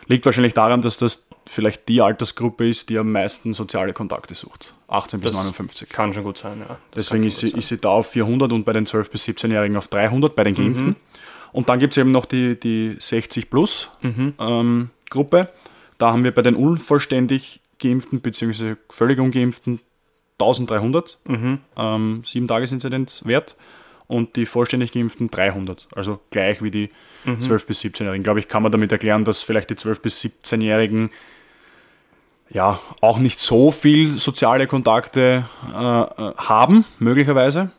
[0.07, 4.75] Liegt wahrscheinlich daran, dass das vielleicht die Altersgruppe ist, die am meisten soziale Kontakte sucht.
[4.89, 5.89] 18 bis Das 59.
[5.89, 6.77] Kann schon gut sein, ja.
[6.91, 9.23] Das Deswegen ist sie, gut ist sie da auf 400 und bei den 12- bis
[9.25, 10.95] 17-Jährigen auf 300 bei den Geimpften.
[11.53, 15.49] Und dann gibt es eben noch die, die 60-Plus-Gruppe.
[15.97, 18.75] da haben wir bei den unvollständig Geimpften bzw.
[18.89, 19.79] völlig Ungeimpften
[20.39, 23.55] 1300 ähm, 7-Tages-Inzidenzwert
[24.11, 25.87] und die vollständig Geimpften 300.
[25.95, 26.89] Also gleich wie die
[27.25, 28.23] 12- bis 17-Jährigen.
[28.23, 31.09] Glaube ich, kann man damit erklären, dass vielleicht die 12- bis 17-Jährigen
[32.49, 37.71] ja auch nicht so viel soziale Kontakte äh, äh, haben, möglicherweise.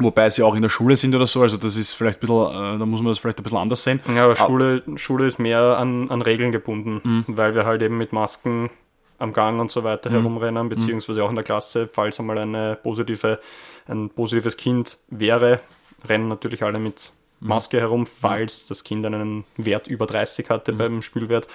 [0.00, 2.46] Wobei sie auch in der Schule sind oder so, also das ist vielleicht ein bisschen,
[2.76, 3.98] äh, da muss man das vielleicht ein bisschen anders sehen.
[4.14, 7.24] Ja, aber Schule, Schule ist mehr an, an Regeln gebunden, Mhm.
[7.26, 8.70] weil wir halt eben mit Masken
[9.18, 10.14] am Gang und so weiter Mhm.
[10.14, 13.40] herumrennen, beziehungsweise auch in der Klasse, falls einmal eine positive,
[13.86, 15.60] ein positives Kind wäre,
[16.08, 17.48] rennen natürlich alle mit Mhm.
[17.48, 20.76] Maske herum, falls das Kind einen Wert über 30 hatte Mhm.
[20.78, 21.48] beim Spülwert.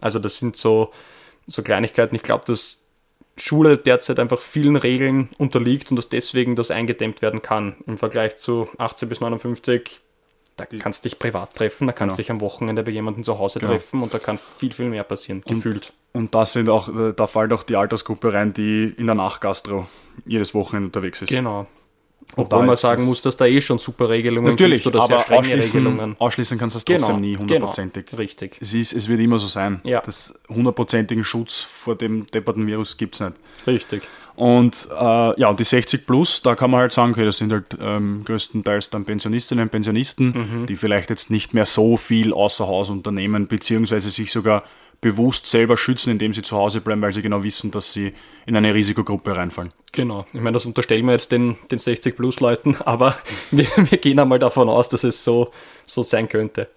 [0.00, 0.92] Also das sind so,
[1.46, 2.14] so Kleinigkeiten.
[2.14, 2.84] Ich glaube, dass
[3.38, 7.76] Schule derzeit einfach vielen Regeln unterliegt und dass deswegen das eingedämmt werden kann.
[7.86, 10.00] Im Vergleich zu 18 bis 59,
[10.56, 13.38] da kannst du dich privat treffen, da kannst du dich am Wochenende bei jemandem zu
[13.38, 13.72] Hause Genau.
[13.72, 15.92] treffen und da kann viel, viel mehr passieren, gefühlt.
[16.16, 19.86] Und das sind auch, äh, da fällt auch die Altersgruppe rein, die in der Nachtgastro
[20.24, 21.28] jedes Wochenende unterwegs ist.
[21.28, 21.66] Genau.
[22.34, 25.24] Obwohl man sagen muss, dass da eh schon super Regelungen Natürlich, gibt oder sehr aber
[25.24, 26.16] strenge ausschließen, Regelungen.
[26.18, 28.06] ausschließen kannst du das trotzdem nie hundertprozentig.
[28.06, 28.56] Genau, richtig.
[28.60, 29.80] Es, ist, es wird immer so sein.
[29.84, 30.00] Ja.
[30.00, 33.34] Das hundertprozentigen Schutz vor dem depperten Virus gibt es nicht.
[33.66, 34.08] Richtig.
[34.34, 37.52] Und äh, ja, und die 60 plus, da kann man halt sagen, okay, das sind
[37.52, 40.26] halt ähm, größtenteils dann Pensionistinnen und Pensionisten,
[40.62, 40.66] Mhm.
[40.66, 44.64] die vielleicht jetzt nicht mehr so viel außer Haus unternehmen, beziehungsweise sich sogar
[45.00, 48.12] bewusst selber schützen, indem sie zu Hause bleiben, weil sie genau wissen, dass sie
[48.46, 49.72] in eine Risikogruppe reinfallen.
[49.92, 50.24] Genau.
[50.32, 53.16] Ich meine, das unterstellen wir jetzt den, den 60-Plus-Leuten, aber
[53.50, 55.50] wir, wir gehen einmal davon aus, dass es so,
[55.84, 56.68] so sein könnte.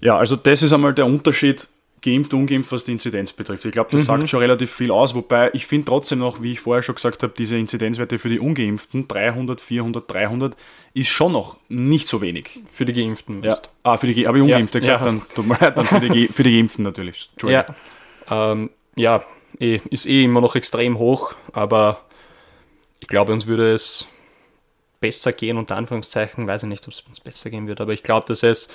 [0.00, 1.66] Ja, also das ist einmal der Unterschied
[2.02, 3.64] geimpft, ungeimpft, was die Inzidenz betrifft.
[3.64, 6.60] Ich glaube, das sagt schon relativ viel aus, wobei ich finde trotzdem noch, wie ich
[6.60, 10.56] vorher schon gesagt habe, diese Inzidenzwerte für die Ungeimpften, 300, 400, 300,
[10.94, 12.60] ist schon noch nicht so wenig.
[12.70, 13.42] Für die Geimpften.
[13.42, 13.56] Ja.
[13.82, 16.00] Ah, für die, habe ich Ungeimpfte Ja, gesagt, ja, dann tut mir leid, dann für
[16.00, 17.30] die, für die Geimpften natürlich.
[17.32, 17.74] Entschuldigung.
[18.28, 19.24] Ja, ähm, ja
[19.60, 22.00] eh, ist eh immer noch extrem hoch, aber
[23.00, 24.08] ich glaube, uns würde es
[25.00, 28.02] besser gehen, unter Anführungszeichen, weiß ich nicht, ob es uns besser gehen wird, aber ich
[28.02, 28.68] glaube, dass es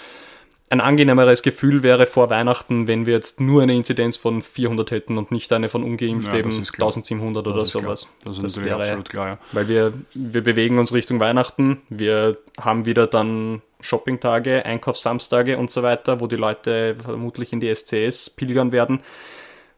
[0.69, 5.17] ein angenehmeres Gefühl wäre vor Weihnachten, wenn wir jetzt nur eine Inzidenz von 400 hätten
[5.19, 6.88] und nicht eine von ungeimpft Ja, eben das ist klar.
[6.88, 7.84] 1700 oder Das klar.
[7.84, 8.08] sowas.
[8.26, 9.38] Das ist natürlich absolut klar, ja.
[9.52, 15.84] Weil wir, wir bewegen uns Richtung Weihnachten, wir haben wieder dann Shoppingtage, Einkaufssamstage und so
[15.84, 19.02] weiter, wo die Leute vermutlich in die SCS pilgern werden.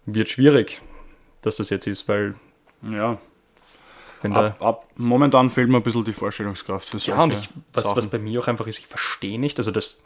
[0.05, 0.81] Wird schwierig,
[1.41, 2.35] dass das jetzt ist, weil
[2.83, 3.17] Ja,
[4.23, 7.95] ab, ab, momentan fehlt mir ein bisschen die Vorstellungskraft für Ja, und solche ich, was,
[7.95, 9.97] was bei mir auch einfach ist, ich verstehe nicht, also das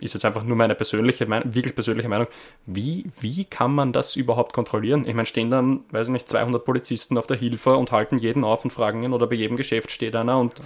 [0.00, 2.26] ist jetzt einfach nur meine persönliche Meinung, wirklich persönliche Meinung,
[2.66, 5.06] wie, wie kann man das überhaupt kontrollieren?
[5.06, 8.44] Ich meine, stehen dann, weiß ich nicht, 200 Polizisten auf der Hilfe und halten jeden
[8.44, 10.60] auf und fragen ihn, oder bei jedem Geschäft steht einer und,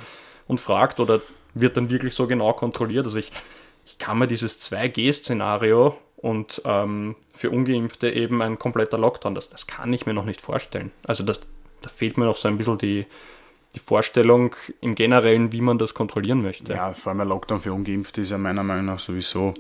[0.49, 1.21] und fragt, oder
[1.55, 3.07] wird dann wirklich so genau kontrolliert?
[3.07, 3.31] Also ich,
[3.87, 9.67] ich kann mir dieses 2G-Szenario und ähm, für Ungeimpfte eben ein kompletter Lockdown, das, das
[9.67, 10.91] kann ich mir noch nicht vorstellen.
[11.05, 11.49] Also das,
[11.83, 13.07] da fehlt mir noch so ein bisschen die,
[13.77, 16.73] die Vorstellung im Generellen, wie man das kontrollieren möchte.
[16.73, 19.55] Ja, vor allem ein Lockdown für Ungeimpfte ist ja meiner Meinung nach sowieso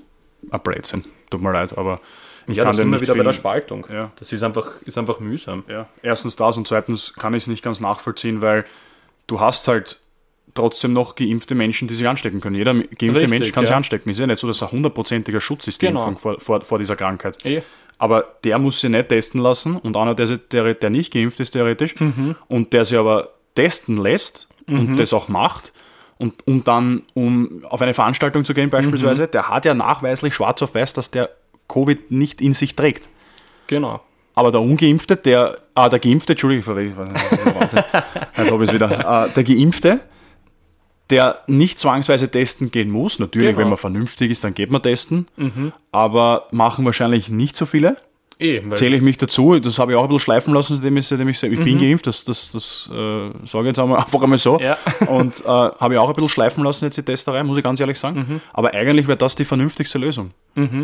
[0.50, 1.04] ein Blödsinn.
[1.30, 2.00] Tut mir leid, aber
[2.48, 3.86] ich Ja, kann das sind wir wieder bei der Spaltung.
[3.92, 4.10] Ja.
[4.16, 5.62] Das ist einfach, ist einfach mühsam.
[5.68, 8.64] Ja, erstens das und zweitens kann ich es nicht ganz nachvollziehen, weil
[9.28, 10.00] du hast halt
[10.54, 12.56] trotzdem noch geimpfte Menschen, die sich anstecken können.
[12.56, 13.76] Jeder geimpfte Richtig, Mensch kann sich ja.
[13.76, 14.10] anstecken.
[14.10, 16.00] Ist ja nicht so, dass ein hundertprozentiger Schutz ist, die Genau.
[16.00, 17.38] Impfung vor, vor, vor dieser Krankheit.
[17.44, 17.62] Eh.
[17.98, 21.38] Aber der muss sich nicht testen lassen und einer, der, sich- der, der nicht geimpft
[21.38, 22.34] ist, theoretisch, Mhm.
[22.48, 25.72] und der sich aber testen lässt und das auch macht
[26.18, 29.30] und, und dann, um auf eine Veranstaltung zu gehen beispielsweise, Mhm.
[29.32, 31.30] der hat ja nachweislich schwarz auf weiß, dass der
[31.68, 33.08] Covid nicht in sich trägt.
[33.66, 34.00] Genau.
[34.34, 37.82] Aber der Ungeimpfte, der, ah, der Geimpfte, Entschuldigung, ich Wahnsinn.
[38.50, 39.26] Habe ich es wieder.
[39.26, 40.00] Äh, der Geimpfte,
[41.10, 43.18] der nicht zwangsweise testen gehen muss.
[43.18, 43.56] Natürlich, Genau.
[43.58, 43.62] Mhm.
[43.62, 45.26] wenn man vernünftig ist, dann geht man testen.
[45.90, 47.96] Aber machen wahrscheinlich nicht so viele.
[48.40, 49.58] Eh, Zähle ich mich dazu.
[49.60, 51.78] Das habe ich auch ein bisschen schleifen lassen, seitdem ich, seitdem ich, ich bin Mhm.
[51.78, 52.06] geimpft.
[52.06, 52.96] Das, das, das äh,
[53.46, 54.58] sage ich jetzt einmal, einfach einmal so.
[54.58, 54.78] Ja.
[55.08, 57.78] Und äh, habe ich auch ein bisschen schleifen lassen jetzt die Testerei, muss ich ganz
[57.80, 58.26] ehrlich sagen.
[58.28, 58.40] Mhm.
[58.52, 60.30] Aber eigentlich wäre das die vernünftigste Lösung.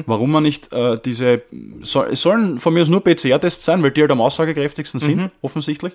[0.06, 1.42] Warum man nicht äh, diese,
[1.82, 5.22] soll, es sollen von mir aus nur PCR-Tests sein, weil die halt am aussagekräftigsten sind,
[5.22, 5.30] Mhm.
[5.42, 5.92] offensichtlich.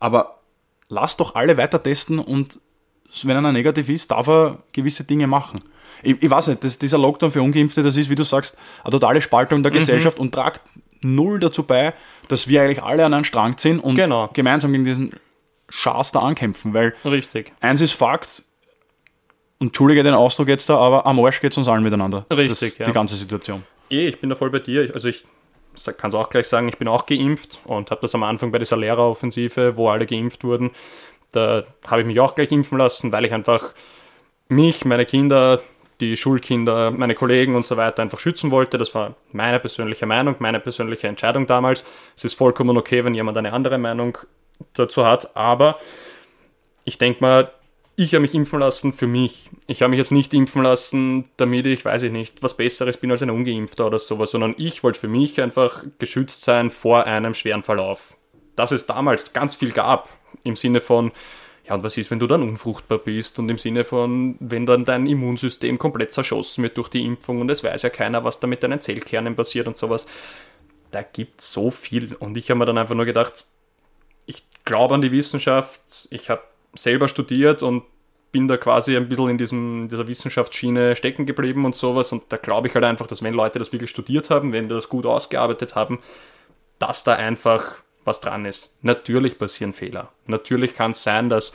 [0.00, 0.38] Aber
[0.88, 2.58] lasst doch alle weiter testen und
[3.24, 5.60] wenn einer negativ ist, darf er gewisse Dinge machen.
[6.02, 8.90] Ich, ich weiß nicht, das, dieser Lockdown für Ungeimpfte, das ist, wie du sagst, eine
[8.92, 9.62] totale Spaltung Mhm.
[9.64, 10.62] der Gesellschaft und tragt
[11.02, 11.94] null dazu bei,
[12.28, 14.28] dass wir eigentlich alle an einem Strang ziehen und Genau.
[14.32, 15.12] gemeinsam gegen diesen
[15.68, 16.74] Schaß da ankämpfen.
[16.74, 17.52] Weil richtig.
[17.60, 18.42] eins ist Fakt,
[19.58, 22.26] und entschuldige den Ausdruck jetzt da, aber am Arsch geht es uns allen miteinander.
[22.30, 22.84] Richtig, ja.
[22.84, 23.62] Die ganze Situation.
[23.90, 24.90] Eh, ich bin da voll bei dir.
[24.92, 25.24] Also ich
[25.96, 28.58] kann es auch gleich sagen, ich bin auch geimpft und habe das am Anfang bei
[28.58, 30.70] dieser Lehreroffensive, wo alle geimpft wurden,
[31.30, 33.72] da habe ich mich auch gleich impfen lassen, weil ich einfach
[34.48, 35.62] mich, meine Kinder,
[36.02, 38.76] die Schulkinder, meine Kollegen und so weiter einfach schützen wollte.
[38.76, 41.84] Das war meine persönliche Meinung, meine persönliche Entscheidung damals.
[42.16, 44.18] Es ist vollkommen okay, wenn jemand eine andere Meinung
[44.74, 45.36] dazu hat.
[45.36, 45.78] Aber
[46.84, 47.52] ich denke mal,
[47.94, 49.50] ich habe mich impfen lassen für mich.
[49.68, 53.10] Ich habe mich jetzt nicht impfen lassen, damit ich, weiß ich nicht, was Besseres bin
[53.12, 57.34] als ein Ungeimpfter oder sowas, sondern ich wollte für mich einfach geschützt sein vor einem
[57.34, 58.16] schweren Verlauf.
[58.56, 60.08] Dass es damals ganz viel gab,
[60.42, 61.12] im Sinne von,
[61.64, 63.38] ja, und was ist, wenn du dann unfruchtbar bist?
[63.38, 67.50] Und im Sinne von, wenn dann dein Immunsystem komplett zerschossen wird durch die Impfung und
[67.50, 70.06] es weiß ja keiner, was da mit deinen Zellkernen passiert und sowas.
[70.90, 72.16] Da gibt es so viel.
[72.16, 73.46] Und ich habe mir dann einfach nur gedacht,
[74.26, 76.42] ich glaube an die Wissenschaft, ich habe
[76.74, 77.84] selber studiert und
[78.32, 82.12] bin da quasi ein bisschen in diesem, dieser Wissenschaftsschiene stecken geblieben und sowas.
[82.12, 84.74] Und da glaube ich halt einfach, dass wenn Leute das wirklich studiert haben, wenn die
[84.74, 86.00] das gut ausgearbeitet haben,
[86.78, 88.74] dass da einfach was dran ist.
[88.82, 90.10] Natürlich passieren Fehler.
[90.26, 91.54] Natürlich kann es sein, dass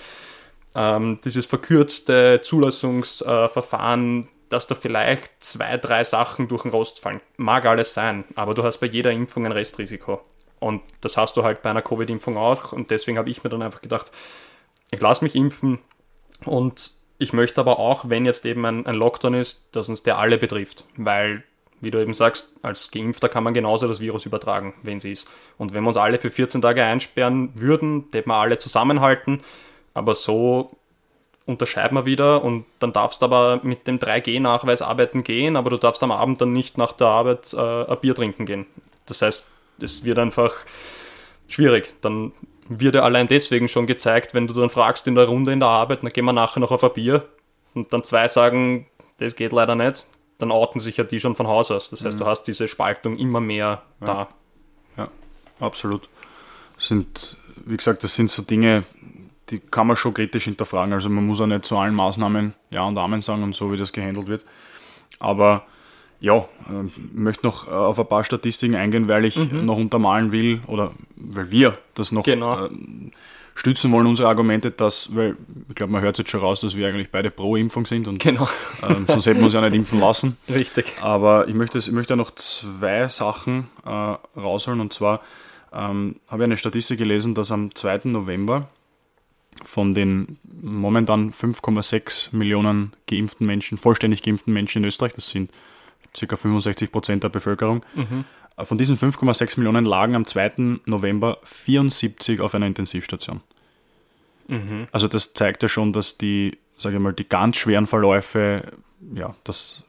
[0.75, 7.21] ähm, dieses verkürzte Zulassungsverfahren, äh, dass da vielleicht zwei, drei Sachen durch den Rost fallen.
[7.35, 10.21] Mag alles sein, aber du hast bei jeder Impfung ein Restrisiko.
[10.59, 12.73] Und das hast du halt bei einer Covid-Impfung auch.
[12.73, 14.11] Und deswegen habe ich mir dann einfach gedacht,
[14.91, 15.79] ich lasse mich impfen
[16.45, 20.17] und ich möchte aber auch, wenn jetzt eben ein, ein Lockdown ist, dass uns der
[20.17, 20.85] alle betrifft.
[20.95, 21.43] Weil
[21.81, 25.29] wie du eben sagst, als Geimpfter kann man genauso das Virus übertragen, wenn sie ist.
[25.57, 29.41] Und wenn wir uns alle für 14 Tage einsperren würden, hätten wir alle zusammenhalten.
[29.93, 30.71] Aber so
[31.45, 35.77] unterscheiden wir wieder und dann darfst du aber mit dem 3G-Nachweis arbeiten gehen, aber du
[35.77, 38.65] darfst am Abend dann nicht nach der Arbeit äh, ein Bier trinken gehen.
[39.05, 39.49] Das heißt,
[39.81, 40.53] es wird einfach
[41.47, 41.95] schwierig.
[42.01, 42.33] Dann
[42.67, 45.69] wird ja allein deswegen schon gezeigt, wenn du dann fragst in der Runde in der
[45.69, 47.25] Arbeit, dann gehen wir nachher noch auf ein Bier
[47.73, 48.87] und dann zwei sagen,
[49.19, 51.89] das geht leider nicht, dann outen sich ja die schon von Haus aus.
[51.89, 52.23] Das heißt, mhm.
[52.23, 54.05] du hast diese Spaltung immer mehr ja.
[54.05, 54.27] da.
[54.97, 55.09] Ja,
[55.59, 56.09] absolut.
[56.77, 58.83] Sind, wie gesagt, das sind so Dinge,
[59.49, 60.93] die kann man schon kritisch hinterfragen.
[60.93, 63.77] Also man muss auch nicht zu allen Maßnahmen Ja und Amen sagen und so, wie
[63.77, 64.45] das gehandelt wird.
[65.19, 65.65] Aber
[66.19, 69.65] ja, ich äh, möchte noch äh, auf ein paar Statistiken eingehen, weil ich mhm.
[69.65, 72.65] noch untermalen will oder weil wir das noch genau.
[72.65, 72.69] äh,
[73.57, 75.35] stützen wollen unsere Argumente, dass, weil
[75.67, 78.19] ich glaube, man hört jetzt schon raus, dass wir eigentlich beide pro Impfung sind und
[78.19, 78.47] genau.
[78.87, 80.37] ähm, sonst hätten wir uns ja nicht impfen lassen.
[80.47, 80.95] Richtig.
[81.01, 83.89] Aber ich möchte, ich möchte noch zwei Sachen äh,
[84.39, 85.21] rausholen und zwar
[85.73, 88.01] ähm, habe ich eine Statistik gelesen, dass am 2.
[88.03, 88.69] November
[89.63, 95.51] von den momentan 5,6 Millionen geimpften Menschen, vollständig geimpften Menschen in Österreich, das sind
[96.13, 96.35] ca.
[96.35, 98.23] 65 Prozent der Bevölkerung, mhm.
[98.63, 100.79] Von diesen 5,6 Millionen lagen am 2.
[100.85, 103.41] November 74 auf einer Intensivstation.
[104.47, 104.87] Mhm.
[104.91, 108.63] Also das zeigt ja schon, dass die, sage ich mal, die ganz schweren Verläufe,
[109.13, 109.83] ja, das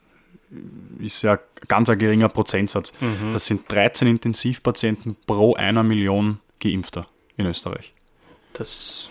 [0.98, 2.92] ist ja ganz ein geringer Prozentsatz.
[3.00, 3.33] Mhm.
[3.33, 7.94] Das sind 13 Intensivpatienten pro einer Million Geimpfter in Österreich.
[8.52, 9.11] Das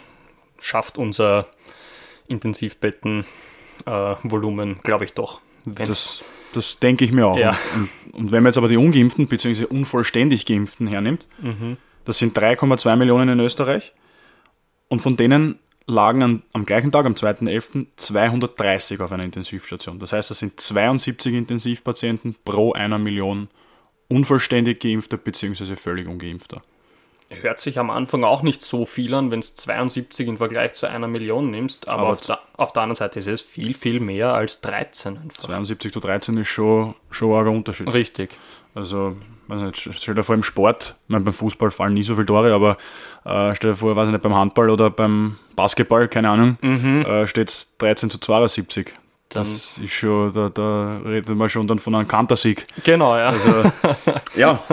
[0.60, 1.48] schafft unser
[2.28, 5.42] Intensivbettenvolumen, äh, glaube ich doch.
[5.66, 6.24] Das
[6.58, 7.38] das denke ich mir auch.
[7.38, 7.58] Ja.
[7.76, 9.66] Und, und, wenn man jetzt aber die Ungeimpften bzw.
[9.66, 11.78] unvollständig Geimpften hernimmt, mhm.
[12.06, 13.94] das sind 3,2 Millionen in Österreich.
[14.90, 20.00] Und von denen lagen an, am gleichen Tag, am 2.11., 230 auf einer Intensivstation.
[20.00, 23.48] Das heißt, das sind 72 Intensivpatienten pro einer Million
[24.10, 25.76] unvollständig Geimpfter bzw.
[25.76, 26.62] völlig Ungeimpfter.
[27.30, 30.88] Hört sich am Anfang auch nicht so viel an, wenn es 72 im Vergleich zu
[30.88, 34.00] einer Million nimmst, aber, aber auf, der, auf, der, anderen Seite ist es viel, viel
[34.00, 35.44] mehr als 13 einfach.
[35.44, 37.92] 72 zu 13 ist schon, schon ein Unterschied.
[37.94, 38.38] Richtig.
[38.76, 39.18] Also,
[39.50, 42.54] nicht, stell dir vor im Sport, ich meine, beim Fußball fallen nie so viele Tore,
[42.54, 42.78] aber
[43.26, 47.06] äh, stell dir vor, weiß nicht, beim Handball oder beim Basketball, keine Ahnung, mhm.
[47.06, 48.94] äh, steht es 13 zu 72
[49.30, 52.66] das ist schon, da, da redet man schon dann von einem Kantersieg.
[52.84, 53.30] Genau, ja.
[53.30, 53.64] Also,
[54.36, 54.64] ja.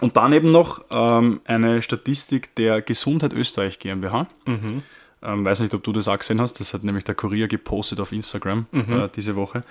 [0.00, 4.26] Und dann eben noch ähm, eine Statistik der Gesundheit Österreich GmbH.
[4.46, 4.82] Mhm.
[5.22, 6.60] Ähm, weiß nicht, ob du das auch gesehen hast.
[6.60, 9.00] Das hat nämlich der Kurier gepostet auf Instagram mhm.
[9.00, 9.64] äh, diese Woche.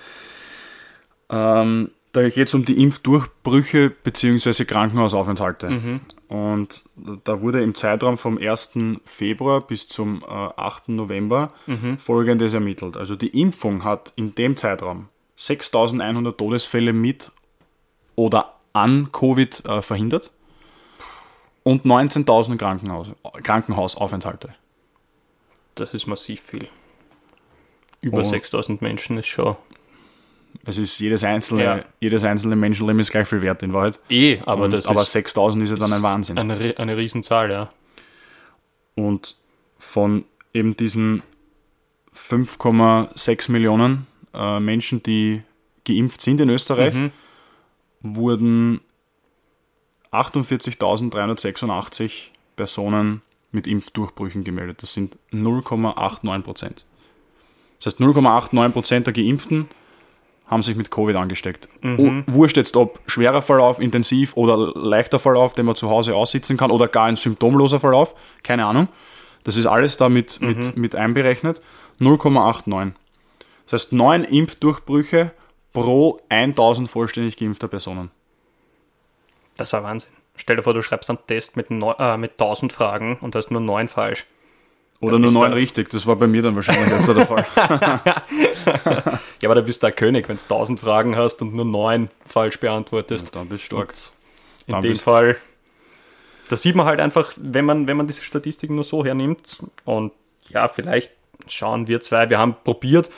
[1.30, 4.64] Ähm, da geht es um die Impfdurchbrüche bzw.
[4.64, 5.68] Krankenhausaufenthalte.
[5.68, 6.00] Mhm.
[6.28, 6.84] Und
[7.24, 8.72] da wurde im Zeitraum vom 1.
[9.04, 10.90] Februar bis zum äh, 8.
[10.90, 11.98] November mhm.
[11.98, 12.96] Folgendes ermittelt.
[12.96, 17.32] Also die Impfung hat in dem Zeitraum 6100 Todesfälle mit
[18.14, 20.30] oder an Covid äh, verhindert
[21.64, 23.08] und 19.000 Krankenhaus,
[23.42, 24.54] Krankenhausaufenthalte.
[25.74, 26.68] Das ist massiv viel.
[28.00, 29.56] Über 6000 Menschen ist schon
[30.64, 31.84] es ist jedes einzelne, ja.
[32.00, 34.00] jedes einzelne Menschenleben ist gleich viel wert in Wahrheit.
[34.08, 36.38] Eh, aber Und, das aber 6000 ist ja dann ein Wahnsinn.
[36.38, 37.70] Eine, eine Riesenzahl, ja.
[38.94, 39.36] Und
[39.78, 41.22] von eben diesen
[42.16, 45.42] 5,6 Millionen äh, Menschen, die
[45.84, 47.10] geimpft sind in Österreich, mhm.
[48.00, 48.80] wurden
[50.12, 54.82] 48.386 Personen mit Impfdurchbrüchen gemeldet.
[54.82, 56.86] Das sind 0,89 Prozent.
[57.78, 59.68] Das heißt, 0,89 Prozent der Geimpften
[60.46, 61.68] haben sich mit Covid angesteckt.
[61.80, 62.24] Mhm.
[62.26, 66.70] Wurscht jetzt, ob schwerer Verlauf, intensiv oder leichter Verlauf, den man zu Hause aussitzen kann
[66.70, 68.88] oder gar ein symptomloser Verlauf, keine Ahnung.
[69.44, 70.48] Das ist alles da mit, mhm.
[70.48, 71.60] mit, mit einberechnet.
[72.00, 72.92] 0,89.
[73.66, 75.32] Das heißt, neun Impfdurchbrüche
[75.72, 78.10] pro 1000 vollständig geimpfter Personen.
[79.56, 80.12] Das ist ein Wahnsinn.
[80.36, 83.50] Stell dir vor, du schreibst einen Test mit, neun, äh, mit 1000 Fragen und hast
[83.50, 84.26] nur neun falsch.
[85.00, 87.46] Oder nur neun richtig, das war bei mir dann wahrscheinlich öfter der Fall.
[89.40, 92.08] ja, aber da bist du der König, wenn du 1000 Fragen hast und nur neun
[92.24, 93.34] falsch beantwortest.
[93.34, 93.94] Ja, dann bist du stark.
[94.66, 95.36] in dann dem Fall,
[96.48, 100.12] da sieht man halt einfach, wenn man, wenn man diese Statistiken nur so hernimmt und
[100.48, 101.12] ja, vielleicht
[101.48, 103.10] schauen wir zwei, wir haben probiert,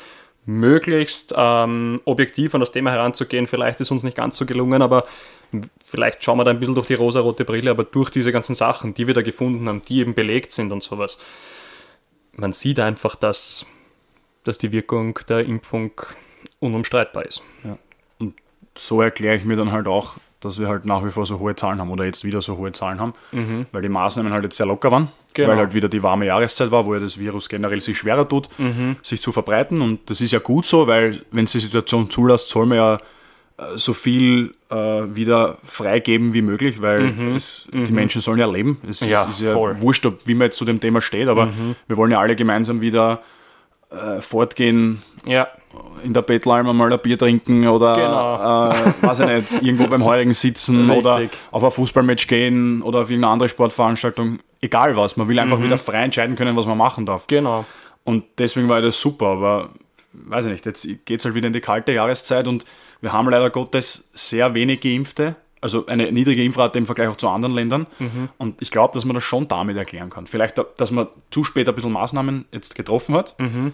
[0.46, 3.48] möglichst ähm, objektiv an das Thema heranzugehen.
[3.48, 5.04] Vielleicht ist uns nicht ganz so gelungen, aber
[5.84, 8.94] vielleicht schauen wir da ein bisschen durch die rosa-rote Brille, aber durch diese ganzen Sachen,
[8.94, 11.18] die wir da gefunden haben, die eben belegt sind und sowas,
[12.36, 13.66] man sieht einfach, dass,
[14.44, 15.92] dass die Wirkung der Impfung
[16.60, 17.42] unumstreitbar ist.
[17.64, 17.78] Ja.
[18.18, 18.34] Und
[18.76, 21.56] so erkläre ich mir dann halt auch, dass wir halt nach wie vor so hohe
[21.56, 23.66] Zahlen haben oder jetzt wieder so hohe Zahlen haben, mhm.
[23.72, 25.48] weil die Maßnahmen halt jetzt sehr locker waren, genau.
[25.48, 28.48] weil halt wieder die warme Jahreszeit war, wo ja das Virus generell sich schwerer tut,
[28.58, 28.96] mhm.
[29.02, 32.50] sich zu verbreiten und das ist ja gut so, weil wenn es die Situation zulässt,
[32.50, 33.00] soll man ja
[33.74, 37.36] so viel äh, wieder freigeben wie möglich, weil mhm.
[37.36, 37.94] Es, die mhm.
[37.94, 38.78] Menschen sollen ja leben.
[38.88, 39.80] Es ja, ist, ist ja voll.
[39.80, 41.74] wurscht, wie man jetzt zu dem Thema steht, aber mhm.
[41.86, 43.22] wir wollen ja alle gemeinsam wieder
[43.90, 45.48] äh, fortgehen, ja.
[46.02, 48.70] in der Bettalm mal ein Bier trinken oder genau.
[48.70, 53.10] äh, weiß ich nicht, irgendwo beim Heurigen sitzen oder auf ein Fußballmatch gehen oder auf
[53.10, 54.40] irgendeine andere Sportveranstaltung.
[54.60, 55.64] Egal was, man will einfach mhm.
[55.64, 57.26] wieder frei entscheiden können, was man machen darf.
[57.26, 57.64] Genau.
[58.04, 59.70] Und deswegen war das super, aber
[60.12, 62.64] weiß ich nicht, jetzt geht es halt wieder in die kalte Jahreszeit und
[63.00, 67.28] wir haben leider Gottes sehr wenig Geimpfte also eine niedrige Impfrate im Vergleich auch zu
[67.28, 67.86] anderen Ländern.
[67.98, 68.28] Mhm.
[68.38, 70.26] Und ich glaube, dass man das schon damit erklären kann.
[70.26, 73.34] Vielleicht, dass man zu spät ein bisschen Maßnahmen jetzt getroffen hat.
[73.38, 73.72] Mhm.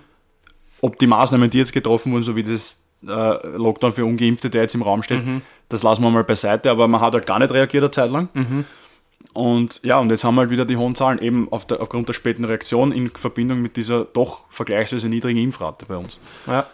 [0.80, 4.62] Ob die Maßnahmen, die jetzt getroffen wurden, so wie das äh, Lockdown für Ungeimpfte, der
[4.62, 5.42] jetzt im Raum steht, mhm.
[5.68, 6.70] das lassen wir mal beiseite.
[6.70, 8.28] Aber man hat halt gar nicht reagiert eine Zeit lang.
[8.32, 8.64] Mhm.
[9.34, 12.08] Und ja, und jetzt haben wir halt wieder die hohen Zahlen, eben auf der, aufgrund
[12.08, 16.18] der späten Reaktion in Verbindung mit dieser doch vergleichsweise niedrigen Impfrate bei uns.
[16.46, 16.66] Ja.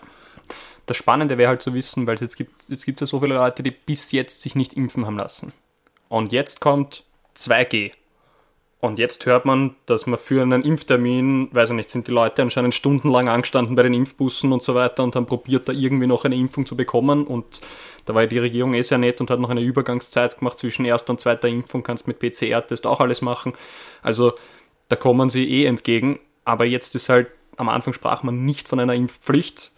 [0.88, 3.20] Das Spannende wäre halt zu wissen, weil es jetzt gibt, jetzt gibt es ja so
[3.20, 5.52] viele Leute, die bis jetzt sich nicht impfen haben lassen.
[6.08, 7.04] Und jetzt kommt
[7.36, 7.92] 2G.
[8.80, 12.40] Und jetzt hört man, dass man für einen Impftermin, weiß ich nicht, sind die Leute
[12.40, 16.24] anscheinend stundenlang angestanden bei den Impfbussen und so weiter und haben probiert, da irgendwie noch
[16.24, 17.26] eine Impfung zu bekommen.
[17.26, 17.60] Und
[18.06, 20.86] da war ja die Regierung eh sehr nett und hat noch eine Übergangszeit gemacht zwischen
[20.86, 23.52] erster und zweiter Impfung, kannst mit PCR-Test auch alles machen.
[24.00, 24.32] Also
[24.88, 26.18] da kommen sie eh entgegen.
[26.46, 29.70] Aber jetzt ist halt, am Anfang sprach man nicht von einer Impfpflicht,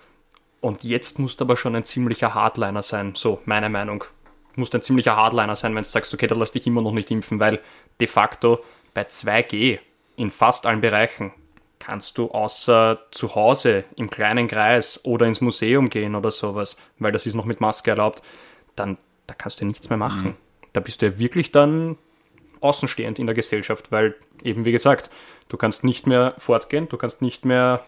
[0.61, 4.05] und jetzt musst du aber schon ein ziemlicher Hardliner sein, so meine Meinung.
[4.55, 6.93] Du musst ein ziemlicher Hardliner sein, wenn du sagst, okay, dann lass dich immer noch
[6.93, 7.61] nicht impfen, weil
[8.01, 8.61] de facto
[8.93, 9.79] bei 2G
[10.17, 11.33] in fast allen Bereichen
[11.79, 17.13] kannst du außer zu Hause im kleinen Kreis oder ins Museum gehen oder sowas, weil
[17.13, 18.23] das ist noch mit Maske erlaubt,
[18.77, 20.25] dann da kannst du nichts mehr machen.
[20.25, 20.35] Mhm.
[20.73, 21.97] Da bist du ja wirklich dann
[22.61, 25.09] außenstehend in der Gesellschaft, weil eben wie gesagt,
[25.49, 27.85] du kannst nicht mehr fortgehen, du kannst nicht mehr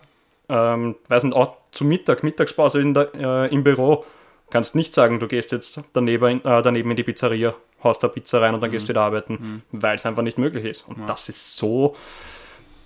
[0.48, 1.36] ähm, weiß nicht,
[1.72, 4.04] auch zu Mittag, Mittagspause in der, äh, im Büro,
[4.50, 8.40] kannst nicht sagen, du gehst jetzt daneben, äh, daneben in die Pizzeria, haust da Pizza
[8.40, 8.72] rein und dann mhm.
[8.72, 9.62] gehst du wieder arbeiten, mhm.
[9.72, 10.86] weil es einfach nicht möglich ist.
[10.86, 11.06] Und ja.
[11.06, 11.96] das ist so,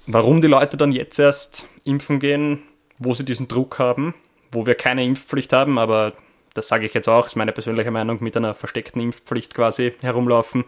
[0.07, 2.63] warum die Leute dann jetzt erst impfen gehen,
[2.99, 4.15] wo sie diesen Druck haben,
[4.53, 6.13] wo wir keine Impfpflicht haben, aber
[6.55, 10.65] das sage ich jetzt auch, ist meine persönliche Meinung, mit einer versteckten Impfpflicht quasi herumlaufen.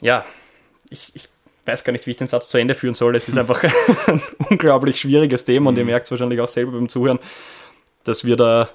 [0.00, 0.24] Ja,
[0.90, 1.28] ich, ich
[1.66, 3.16] weiß gar nicht, wie ich den Satz zu Ende führen soll.
[3.16, 3.64] Es ist einfach
[4.06, 5.90] ein unglaublich schwieriges Thema und ihr mhm.
[5.90, 7.18] merkt es wahrscheinlich auch selber beim Zuhören,
[8.04, 8.68] dass wir da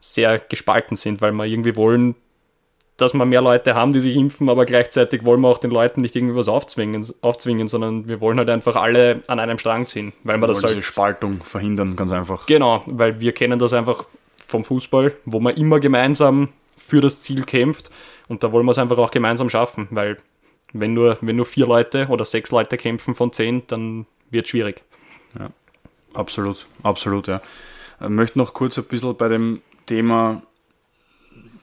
[0.00, 2.14] sehr gespalten sind, weil wir irgendwie wollen,
[2.96, 6.00] dass wir mehr Leute haben, die sich impfen, aber gleichzeitig wollen wir auch den Leuten
[6.00, 10.12] nicht irgendwie was aufzwingen, aufzwingen sondern wir wollen halt einfach alle an einem Strang ziehen.
[10.24, 12.46] Weil wir, wir das halt, diese Spaltung verhindern, ganz einfach.
[12.46, 14.04] Genau, weil wir kennen das einfach
[14.46, 17.90] vom Fußball, wo man immer gemeinsam für das Ziel kämpft
[18.28, 20.18] und da wollen wir es einfach auch gemeinsam schaffen, weil
[20.72, 24.50] wenn nur, wenn nur vier Leute oder sechs Leute kämpfen von zehn, dann wird es
[24.50, 24.82] schwierig.
[25.38, 25.50] Ja,
[26.14, 27.40] absolut, absolut, ja.
[28.00, 30.42] Ich äh, möchte noch kurz ein bisschen bei dem Thema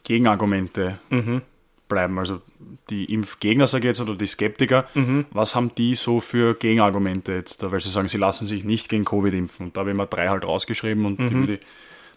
[0.03, 1.41] Gegenargumente mhm.
[1.87, 2.19] bleiben.
[2.19, 2.41] Also
[2.89, 5.25] die Impfgegner, sage ich jetzt, oder die Skeptiker, mhm.
[5.31, 7.69] was haben die so für Gegenargumente jetzt?
[7.69, 9.67] Weil sie sagen, sie lassen sich nicht gegen Covid impfen.
[9.67, 11.27] Und da habe ich mir drei halt rausgeschrieben und mhm.
[11.27, 11.59] die würde ich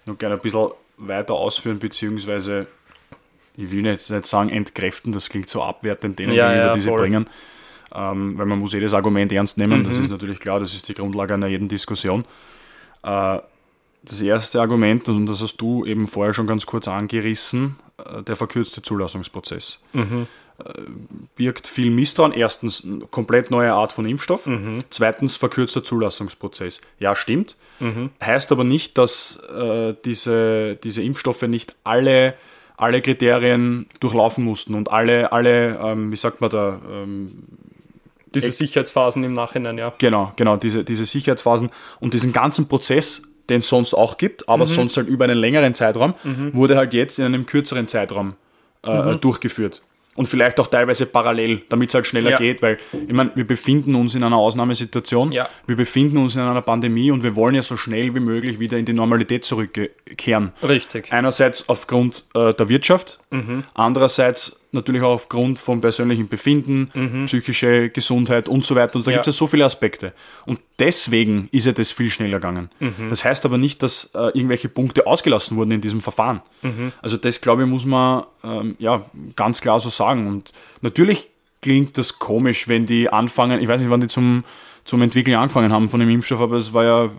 [0.07, 2.67] noch gerne ein bisschen weiter ausführen, beziehungsweise
[3.59, 6.81] ich will jetzt nicht sagen entkräften, das klingt so abwertend denen ja, gegenüber, ja, die
[6.81, 7.27] sie bringen.
[7.93, 9.85] Ähm, weil man muss jedes Argument ernst nehmen, mhm.
[9.85, 12.25] das ist natürlich klar, das ist die Grundlage einer jeden Diskussion.
[13.03, 13.39] Äh,
[14.03, 18.37] das erste Argument, und das hast du eben vorher schon ganz kurz angerissen, äh, der
[18.37, 19.81] verkürzte Zulassungsprozess.
[19.93, 20.27] Mhm.
[21.37, 22.33] birgt viel Misstrauen.
[22.33, 24.47] Erstens, komplett neue Art von Impfstoff.
[24.47, 24.81] Mhm.
[24.91, 26.81] Zweitens, verkürzter Zulassungsprozess.
[26.99, 27.57] Ja, stimmt.
[27.81, 28.11] Mhm.
[28.21, 32.35] Heißt aber nicht, dass äh, diese, diese Impfstoffe nicht alle,
[32.79, 37.45] alle Kriterien durchlaufen mussten und alle, alle ähm, wie sagt man da, ähm,
[38.35, 39.93] diese Sicherheitsphasen im Nachhinein, ja.
[39.99, 41.71] Genau, genau, diese, diese Sicherheitsphasen
[42.01, 44.71] und diesen ganzen Prozess, den es sonst auch gibt, aber mhm.
[44.71, 46.55] sonst halt über einen längeren Zeitraum, mhm.
[46.55, 48.35] wurde halt jetzt in einem kürzeren Zeitraum
[48.85, 49.21] äh, mhm.
[49.21, 49.83] durchgeführt
[50.19, 52.39] und vielleicht auch teilweise parallel, damit es halt schneller ja.
[52.39, 55.49] geht, weil ich meine, wir befinden uns in einer Ausnahmesituation, ja.
[55.69, 58.79] wir befinden uns in einer Pandemie und wir wollen ja so schnell wie möglich wieder
[58.79, 60.53] in die Normalität zurückkehren.
[60.61, 61.13] Richtig.
[61.13, 63.63] Einerseits aufgrund äh, der Wirtschaft, mhm.
[63.75, 67.25] andererseits natürlich auch aufgrund von persönlichem Befinden, mhm.
[67.25, 68.97] psychische Gesundheit und so weiter.
[68.97, 69.17] Und da ja.
[69.17, 70.13] gibt es ja so viele Aspekte.
[70.47, 72.71] Und deswegen ist ja das viel schneller gegangen.
[72.81, 73.09] Mhm.
[73.11, 76.43] Das heißt aber nicht, dass äh, irgendwelche Punkte ausgelassen wurden in diesem Verfahren.
[76.63, 76.93] Mhm.
[77.01, 79.07] Also das, glaube ich, muss man ähm, ja,
[79.37, 80.27] ganz klar so sagen.
[80.27, 80.53] Und
[80.83, 81.29] natürlich
[81.63, 84.45] klingt das komisch, wenn die anfangen, ich weiß nicht, wann die zum,
[84.85, 87.11] zum Entwickeln angefangen haben von dem Impfstoff, aber es war ja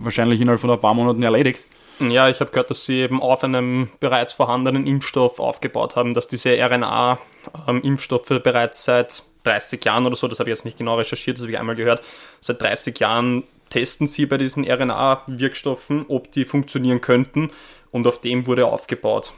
[0.00, 1.66] wahrscheinlich innerhalb von ein paar Monaten erledigt.
[2.00, 6.26] Ja, ich habe gehört, dass sie eben auf einem bereits vorhandenen Impfstoff aufgebaut haben, dass
[6.26, 10.96] diese RNA-Impfstoffe ähm, bereits seit 30 Jahren oder so, das habe ich jetzt nicht genau
[10.96, 12.02] recherchiert, das habe ich einmal gehört,
[12.40, 17.50] seit 30 Jahren testen sie bei diesen RNA-Wirkstoffen, ob die funktionieren könnten
[17.90, 19.34] und auf dem wurde aufgebaut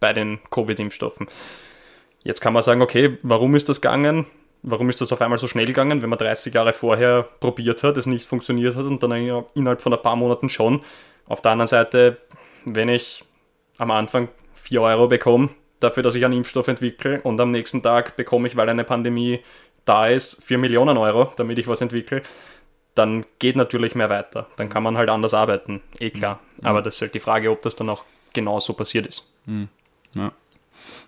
[0.00, 1.26] bei den Covid-Impfstoffen.
[2.22, 4.26] Jetzt kann man sagen, okay, warum ist das gegangen?
[4.62, 7.96] Warum ist das auf einmal so schnell gegangen, wenn man 30 Jahre vorher probiert hat,
[7.96, 9.12] es nicht funktioniert hat und dann
[9.54, 10.82] innerhalb von ein paar Monaten schon?
[11.28, 12.18] Auf der anderen Seite,
[12.64, 13.24] wenn ich
[13.78, 15.50] am Anfang 4 Euro bekomme,
[15.80, 19.40] dafür, dass ich einen Impfstoff entwickle und am nächsten Tag bekomme ich, weil eine Pandemie
[19.84, 22.22] da ist, 4 Millionen Euro, damit ich was entwickle,
[22.94, 24.46] dann geht natürlich mehr weiter.
[24.56, 26.40] Dann kann man halt anders arbeiten, eh klar.
[26.56, 26.66] Mhm.
[26.66, 28.04] Aber das ist halt die Frage, ob das dann auch
[28.34, 29.30] genau so passiert ist.
[29.46, 29.68] Mhm.
[30.14, 30.32] Ja.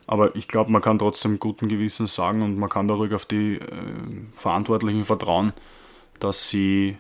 [0.06, 3.26] Aber ich glaube, man kann trotzdem guten Gewissens sagen und man kann da ruhig auf
[3.26, 3.66] die äh,
[4.36, 5.52] Verantwortlichen vertrauen,
[6.18, 6.96] dass sie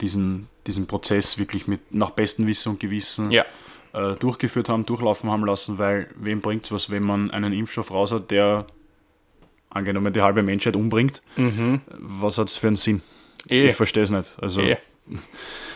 [0.00, 3.44] diesen, diesen Prozess wirklich mit nach bestem Wissen und Gewissen ja.
[3.92, 7.90] äh, durchgeführt haben, durchlaufen haben lassen, weil wem bringt es was, wenn man einen Impfstoff
[7.90, 8.66] raus hat, der
[9.70, 11.22] angenommen die halbe Menschheit umbringt?
[11.36, 11.80] Mhm.
[11.88, 13.02] Was hat es für einen Sinn?
[13.48, 13.68] E.
[13.68, 14.36] Ich verstehe es nicht.
[14.40, 14.76] Also, e.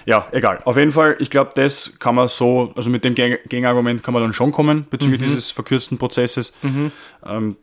[0.06, 0.60] Ja, egal.
[0.64, 4.22] Auf jeden Fall, ich glaube, das kann man so, also mit dem Gegenargument kann man
[4.22, 5.24] dann schon kommen bezüglich mhm.
[5.24, 6.52] dieses verkürzten Prozesses.
[6.62, 6.92] Mhm.
[7.24, 7.56] Ähm,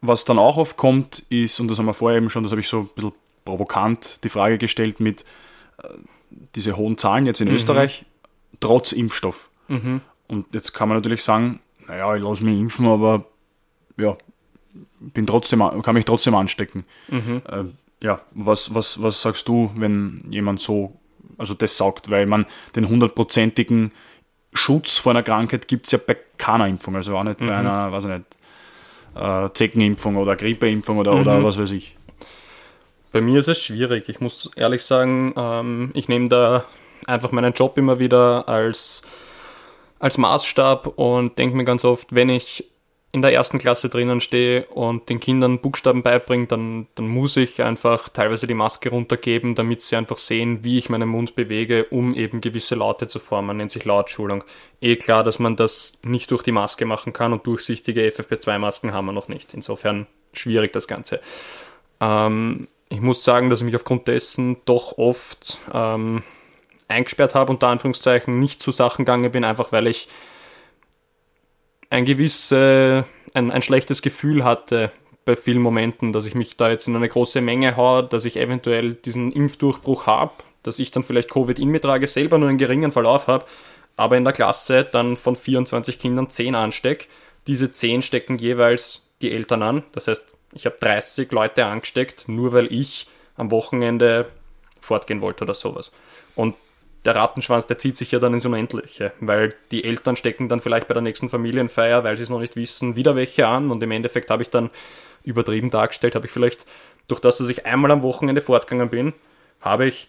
[0.00, 2.62] was dann auch oft kommt, ist, und das haben wir vorher eben schon, das habe
[2.62, 3.12] ich so ein bisschen
[3.48, 5.24] provokant die Frage gestellt mit
[5.82, 5.88] äh,
[6.54, 7.54] diese hohen Zahlen jetzt in mhm.
[7.54, 8.04] Österreich,
[8.60, 9.48] trotz Impfstoff.
[9.68, 10.02] Mhm.
[10.26, 13.24] Und jetzt kann man natürlich sagen, naja, ich lasse mich impfen, aber
[13.96, 14.16] ja,
[15.00, 16.84] bin trotzdem, kann mich trotzdem anstecken.
[17.08, 17.42] Mhm.
[17.48, 17.64] Äh,
[18.04, 20.92] ja, was, was, was sagst du, wenn jemand so,
[21.38, 22.44] also das sagt, weil man
[22.76, 23.92] den hundertprozentigen
[24.52, 27.52] Schutz vor einer Krankheit gibt es ja bei keiner Impfung, also auch nicht bei mhm.
[27.52, 28.24] einer, weiß ich nicht,
[29.16, 31.44] äh, Zeckenimpfung oder Grippeimpfung oder, oder mhm.
[31.44, 31.97] was weiß ich.
[33.12, 34.08] Bei mir ist es schwierig.
[34.08, 36.64] Ich muss ehrlich sagen, ähm, ich nehme da
[37.06, 39.02] einfach meinen Job immer wieder als,
[39.98, 42.64] als Maßstab und denke mir ganz oft, wenn ich
[43.10, 47.62] in der ersten Klasse drinnen stehe und den Kindern Buchstaben beibringe, dann, dann muss ich
[47.62, 52.14] einfach teilweise die Maske runtergeben, damit sie einfach sehen, wie ich meinen Mund bewege, um
[52.14, 54.44] eben gewisse Laute zu formen, nennt sich Lautschulung.
[54.82, 59.06] Eh klar, dass man das nicht durch die Maske machen kann und durchsichtige FFP2-Masken haben
[59.06, 59.54] wir noch nicht.
[59.54, 61.20] Insofern schwierig das Ganze.
[62.00, 66.22] Ähm, ich muss sagen, dass ich mich aufgrund dessen doch oft ähm,
[66.88, 70.08] eingesperrt habe, unter Anführungszeichen, nicht zu Sachen gegangen bin, einfach weil ich
[71.90, 74.90] ein gewisses, ein, ein schlechtes Gefühl hatte
[75.24, 78.36] bei vielen Momenten, dass ich mich da jetzt in eine große Menge haue, dass ich
[78.36, 80.32] eventuell diesen Impfdurchbruch habe,
[80.62, 83.44] dass ich dann vielleicht Covid in mir trage, selber nur einen geringen Verlauf habe,
[83.96, 87.06] aber in der Klasse dann von 24 Kindern 10 anstecke.
[87.46, 89.82] Diese 10 stecken jeweils die Eltern an.
[89.92, 94.26] Das heißt, ich habe 30 Leute angesteckt, nur weil ich am Wochenende
[94.80, 95.92] fortgehen wollte oder sowas.
[96.34, 96.54] Und
[97.04, 100.88] der Rattenschwanz, der zieht sich ja dann ins Unendliche, weil die Eltern stecken dann vielleicht
[100.88, 103.90] bei der nächsten Familienfeier, weil sie es noch nicht wissen, wieder welche an und im
[103.90, 104.70] Endeffekt habe ich dann
[105.22, 106.66] übertrieben dargestellt, habe ich vielleicht,
[107.06, 109.14] durch das, dass ich einmal am Wochenende fortgegangen bin,
[109.60, 110.08] habe ich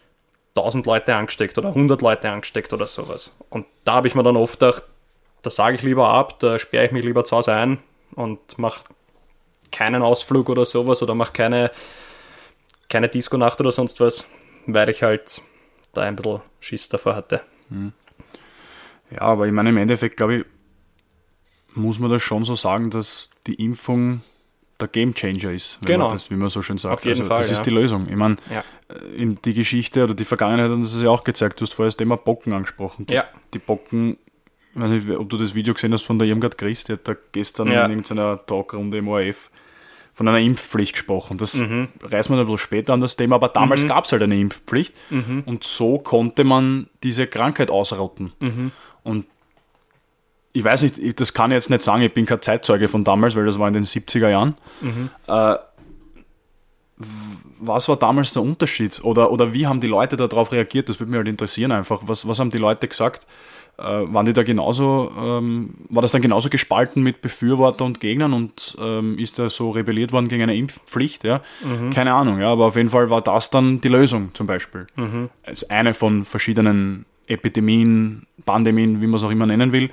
[0.56, 3.38] 1000 Leute angesteckt oder 100 Leute angesteckt oder sowas.
[3.50, 4.84] Und da habe ich mir dann oft gedacht,
[5.42, 7.80] da sage ich lieber ab, da sperre ich mich lieber zu Hause ein
[8.16, 8.84] und mache
[9.80, 11.72] keinen Ausflug oder sowas oder mache keine,
[12.90, 14.28] keine Disco-Nacht oder sonst was,
[14.68, 15.42] weil ich halt
[15.94, 17.42] da ein bisschen Schiss davor hatte.
[17.70, 17.94] Hm.
[19.10, 20.46] Ja, aber ich meine, im Endeffekt, glaube ich,
[21.76, 24.22] muss man das schon so sagen, dass die Impfung
[24.82, 26.12] der Gamechanger ist, genau.
[26.12, 26.96] Das, wie man so schön sagt.
[26.96, 27.38] Auf jeden also, Fall.
[27.38, 27.54] Das ja.
[27.54, 28.10] ist die Lösung.
[28.10, 28.64] Ich meine, ja.
[28.90, 31.62] Äh, in die Geschichte oder die Vergangenheit hat uns das ja auch gezeigt.
[31.62, 33.06] Du hast vorher das Thema Bocken angesprochen.
[33.10, 33.24] Ja.
[33.54, 34.18] Die Bocken
[34.76, 37.08] ich weiß nicht, ob du das Video gesehen hast von der Irmgard Christ, die hat
[37.08, 37.86] da gestern ja.
[37.86, 39.50] in irgendeiner Talkrunde im ORF
[40.20, 41.38] von einer Impfpflicht gesprochen.
[41.38, 41.88] Das mhm.
[42.02, 43.88] reißen wir ein bisschen später an das Thema, aber damals mhm.
[43.88, 45.44] gab es halt eine Impfpflicht mhm.
[45.46, 48.34] und so konnte man diese Krankheit ausrotten.
[48.42, 48.74] Mhm.
[49.04, 49.28] Und
[50.52, 53.38] ich weiß nicht, das kann ich jetzt nicht sagen, ich bin kein Zeitzeuge von damals,
[53.38, 54.56] weil das war in den 70er Jahren.
[54.82, 55.10] Mhm.
[55.28, 55.56] Äh,
[57.62, 59.02] was war damals der Unterschied?
[59.06, 60.90] Oder, oder wie haben die Leute darauf reagiert?
[60.90, 62.02] Das würde mich halt interessieren einfach.
[62.08, 63.26] Was, was haben die Leute gesagt?
[63.80, 68.34] Äh, waren die da genauso, ähm, war das dann genauso gespalten mit Befürworter und Gegnern
[68.34, 71.24] und ähm, ist da so rebelliert worden gegen eine Impfpflicht?
[71.24, 71.42] Ja?
[71.64, 71.90] Mhm.
[71.90, 74.88] Keine Ahnung, ja, aber auf jeden Fall war das dann die Lösung zum Beispiel.
[74.98, 75.30] Mhm.
[75.44, 79.92] Als eine von verschiedenen Epidemien, Pandemien, wie man es auch immer nennen will,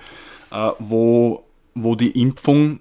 [0.51, 2.81] äh, wo, wo die Impfung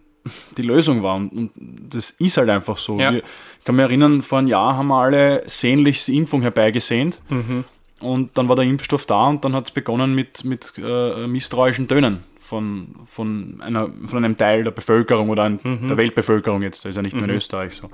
[0.58, 1.18] die Lösung war.
[1.18, 2.99] Und, und das ist halt einfach so.
[2.99, 3.12] Ja.
[3.12, 7.22] Wir, ich kann mich erinnern, vor einem Jahr haben wir alle sehnlichst die Impfung herbeigesehnt.
[7.30, 7.64] Mhm.
[8.00, 11.88] Und dann war der Impfstoff da und dann hat es begonnen mit, mit äh, misstrauischen
[11.88, 15.88] Tönen von, von, einer, von einem Teil der Bevölkerung oder ein, mhm.
[15.88, 16.84] der Weltbevölkerung jetzt.
[16.84, 17.38] Da ist ja nicht mehr in mhm.
[17.38, 17.89] Österreich so.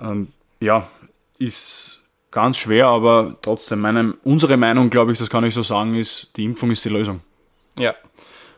[0.00, 0.28] Ähm,
[0.60, 0.88] ja,
[1.38, 5.94] ist ganz schwer, aber trotzdem, meine, unsere Meinung, glaube ich, das kann ich so sagen,
[5.94, 7.20] ist, die Impfung ist die Lösung.
[7.78, 7.94] Ja,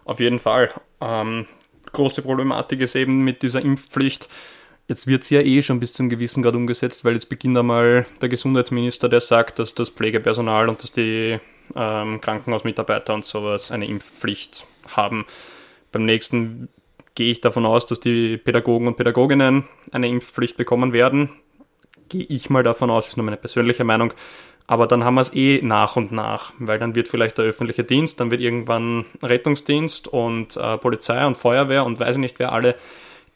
[0.05, 0.71] auf jeden Fall.
[1.01, 1.47] Ähm,
[1.93, 4.29] große Problematik ist eben mit dieser Impfpflicht.
[4.89, 8.07] Jetzt wird sie ja eh schon bis zum gewissen Grad umgesetzt, weil jetzt beginnt einmal
[8.21, 11.41] der Gesundheitsminister, der sagt, dass das Pflegepersonal und dass die
[11.75, 15.27] ähm, Krankenhausmitarbeiter und sowas eine Impfpflicht haben.
[15.91, 16.69] Beim nächsten
[17.17, 21.31] gehe ich davon aus, dass die Pädagogen und Pädagoginnen eine Impfpflicht bekommen werden.
[22.09, 24.13] Gehe ich mal davon aus, ist nur meine persönliche Meinung.
[24.69, 27.85] Aber dann haben wir es eh nach und nach, weil dann wird vielleicht der öffentliche
[27.85, 32.53] Dienst, dann wird irgendwann Rettungsdienst und äh, Polizei und Feuerwehr und weiß ich nicht wer
[32.53, 32.75] alle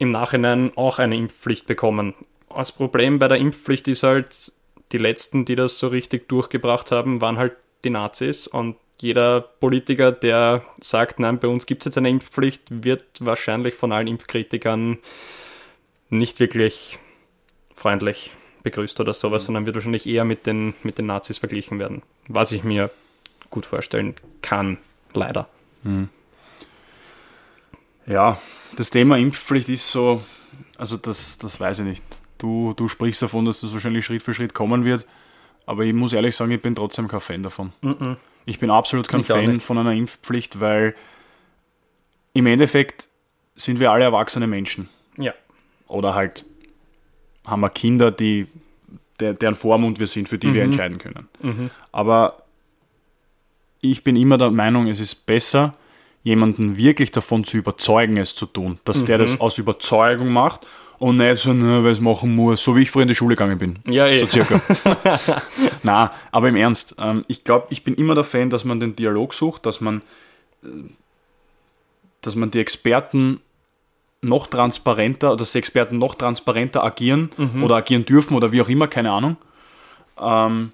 [0.00, 2.14] im Nachhinein auch eine Impfpflicht bekommen.
[2.48, 4.52] Das Problem bei der Impfpflicht ist halt,
[4.92, 7.52] die letzten, die das so richtig durchgebracht haben, waren halt
[7.84, 12.62] die Nazis und jeder Politiker, der sagt, nein, bei uns gibt es jetzt eine Impfpflicht,
[12.84, 14.98] wird wahrscheinlich von allen Impfkritikern
[16.08, 16.98] nicht wirklich
[17.74, 18.32] freundlich
[18.62, 22.02] begrüßt oder sowas, sondern wird wahrscheinlich eher mit den, mit den Nazis verglichen werden.
[22.26, 22.90] Was ich mir
[23.50, 24.78] gut vorstellen kann,
[25.12, 25.48] leider.
[25.82, 26.08] Hm.
[28.06, 28.38] Ja,
[28.76, 30.22] das Thema Impfpflicht ist so,
[30.76, 32.04] also das, das weiß ich nicht.
[32.38, 35.06] Du, du sprichst davon, dass das wahrscheinlich Schritt für Schritt kommen wird,
[35.66, 37.72] aber ich muss ehrlich sagen, ich bin trotzdem kein Fan davon.
[37.82, 38.16] Mm -mm.
[38.46, 40.94] Ich bin absolut kein ich Fan von einer Impfpflicht, weil
[42.32, 43.08] im Endeffekt
[43.54, 44.88] sind wir alle erwachsene Menschen.
[45.18, 45.34] Ja.
[45.86, 46.44] Oder halt
[47.44, 48.46] haben wir Kinder, die,
[49.18, 50.54] der, deren Vormund wir sind, für die mhm.
[50.54, 51.28] wir entscheiden können.
[51.42, 51.70] Mhm.
[51.92, 52.44] Aber
[53.80, 55.74] ich bin immer der Meinung, es ist besser,
[56.22, 58.78] jemanden wirklich davon zu überzeugen, es zu tun.
[58.84, 59.06] Dass mhm.
[59.06, 60.66] der das aus Überzeugung macht
[60.98, 63.34] und nicht so, ne, weil es machen muss, so wie ich früher in die Schule
[63.34, 63.78] gegangen bin.
[63.86, 64.18] Ja, eh.
[64.18, 64.60] So circa.
[65.82, 68.94] Na, aber im Ernst, ähm, ich glaube, ich bin immer der Fan, dass man den
[68.96, 70.02] Dialog sucht, dass man,
[70.62, 70.68] äh,
[72.20, 73.40] dass man die Experten
[74.20, 77.64] noch transparenter, dass die Experten noch transparenter agieren mhm.
[77.64, 79.36] oder agieren dürfen oder wie auch immer, keine Ahnung,
[80.20, 80.72] ähm,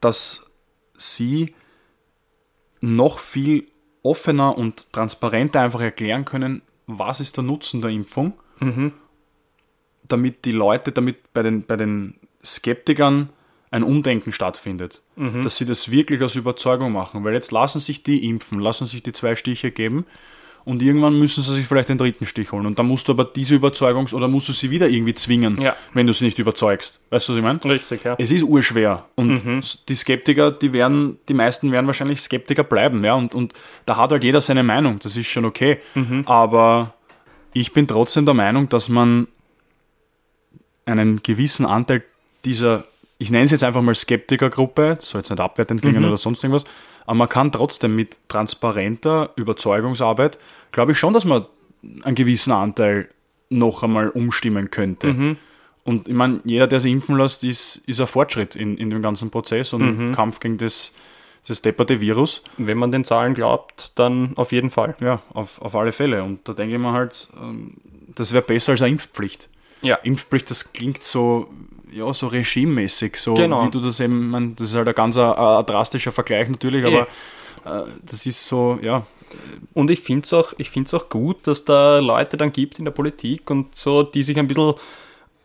[0.00, 0.50] dass
[0.96, 1.54] sie
[2.80, 3.66] noch viel
[4.02, 8.92] offener und transparenter einfach erklären können, was ist der Nutzen der Impfung, mhm.
[10.04, 12.14] damit die Leute, damit bei den, bei den
[12.44, 13.30] Skeptikern
[13.70, 15.42] ein Umdenken stattfindet, mhm.
[15.42, 19.02] dass sie das wirklich aus Überzeugung machen, weil jetzt lassen sich die impfen, lassen sich
[19.02, 20.06] die zwei Stiche geben
[20.64, 22.66] und irgendwann müssen sie sich vielleicht den dritten Stich holen.
[22.66, 25.74] Und dann musst du aber diese Überzeugungs- oder musst du sie wieder irgendwie zwingen, ja.
[25.94, 27.00] wenn du sie nicht überzeugst.
[27.10, 27.64] Weißt du, was ich meine?
[27.64, 28.16] Richtig, ja.
[28.18, 29.06] Es ist urschwer.
[29.14, 29.62] Und mhm.
[29.88, 33.14] die Skeptiker, die werden, die meisten werden wahrscheinlich Skeptiker bleiben, ja.
[33.14, 33.54] Und, und
[33.86, 34.98] da hat halt jeder seine Meinung.
[34.98, 35.78] Das ist schon okay.
[35.94, 36.22] Mhm.
[36.26, 36.94] Aber
[37.52, 39.28] ich bin trotzdem der Meinung, dass man
[40.84, 42.02] einen gewissen Anteil
[42.44, 42.84] dieser,
[43.18, 46.08] ich nenne es jetzt einfach mal Skeptikergruppe, soll jetzt nicht abwertend klingen mhm.
[46.08, 46.64] oder sonst irgendwas,
[47.04, 50.38] aber man kann trotzdem mit transparenter Überzeugungsarbeit,
[50.72, 51.46] glaube ich schon, dass man
[52.02, 53.08] einen gewissen Anteil
[53.50, 55.08] noch einmal umstimmen könnte.
[55.08, 55.36] Mhm.
[55.84, 59.00] Und ich meine, jeder, der sich impfen lässt, ist, ist ein Fortschritt in, in dem
[59.00, 60.12] ganzen Prozess und mhm.
[60.12, 60.92] Kampf gegen das,
[61.46, 62.42] das depperte Virus.
[62.58, 64.96] Wenn man den Zahlen glaubt, dann auf jeden Fall.
[65.00, 66.22] Ja, auf, auf alle Fälle.
[66.22, 67.74] Und da denke ich mir halt, ähm,
[68.14, 69.48] das wäre besser als eine Impfpflicht.
[69.80, 69.94] Ja.
[69.96, 71.48] Impfpflicht, das klingt so
[71.92, 73.66] ja, so regimemäßig, so genau.
[73.66, 76.84] wie du das eben, man, das ist halt ein ganz ein, ein drastischer Vergleich natürlich,
[76.84, 77.02] aber
[77.64, 79.06] äh, das ist so, ja.
[79.74, 80.54] Und ich finde es auch,
[80.94, 84.46] auch gut, dass da Leute dann gibt in der Politik und so, die sich ein
[84.48, 84.74] bisschen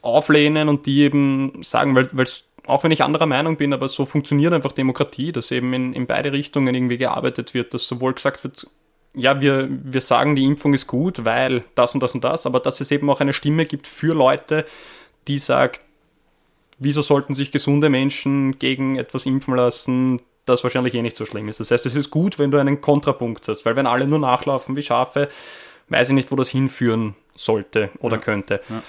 [0.01, 4.05] auflehnen und die eben sagen, weil es auch wenn ich anderer Meinung bin, aber so
[4.05, 8.43] funktioniert einfach Demokratie, dass eben in, in beide Richtungen irgendwie gearbeitet wird, dass sowohl gesagt
[8.43, 8.67] wird,
[9.13, 12.59] ja, wir, wir sagen, die Impfung ist gut, weil das und das und das, aber
[12.59, 14.65] dass es eben auch eine Stimme gibt für Leute,
[15.27, 15.81] die sagt,
[16.83, 21.47] wieso sollten sich gesunde Menschen gegen etwas impfen lassen, das wahrscheinlich eh nicht so schlimm
[21.49, 21.59] ist.
[21.59, 24.75] Das heißt, es ist gut, wenn du einen Kontrapunkt hast, weil wenn alle nur nachlaufen
[24.75, 25.29] wie Schafe,
[25.89, 28.21] weiß ich nicht, wo das hinführen sollte oder ja.
[28.21, 28.61] könnte.
[28.69, 28.83] Ja.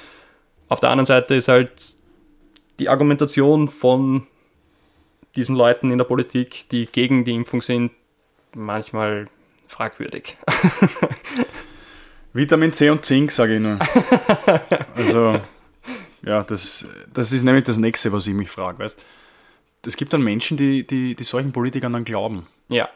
[0.69, 1.73] Auf der anderen Seite ist halt
[2.81, 4.27] die Argumentation von
[5.37, 7.93] diesen Leuten in der Politik, die gegen die Impfung sind,
[8.55, 9.29] manchmal
[9.69, 10.37] fragwürdig.
[12.33, 13.79] Vitamin C und Zink, sage ich nur.
[14.97, 15.41] Also,
[16.25, 18.79] ja, das, das ist nämlich das Nächste, was ich mich frage.
[18.79, 19.03] Weißt?
[19.87, 22.47] Es gibt dann Menschen, die, die, die solchen Politikern dann glauben.
[22.69, 22.89] Ja.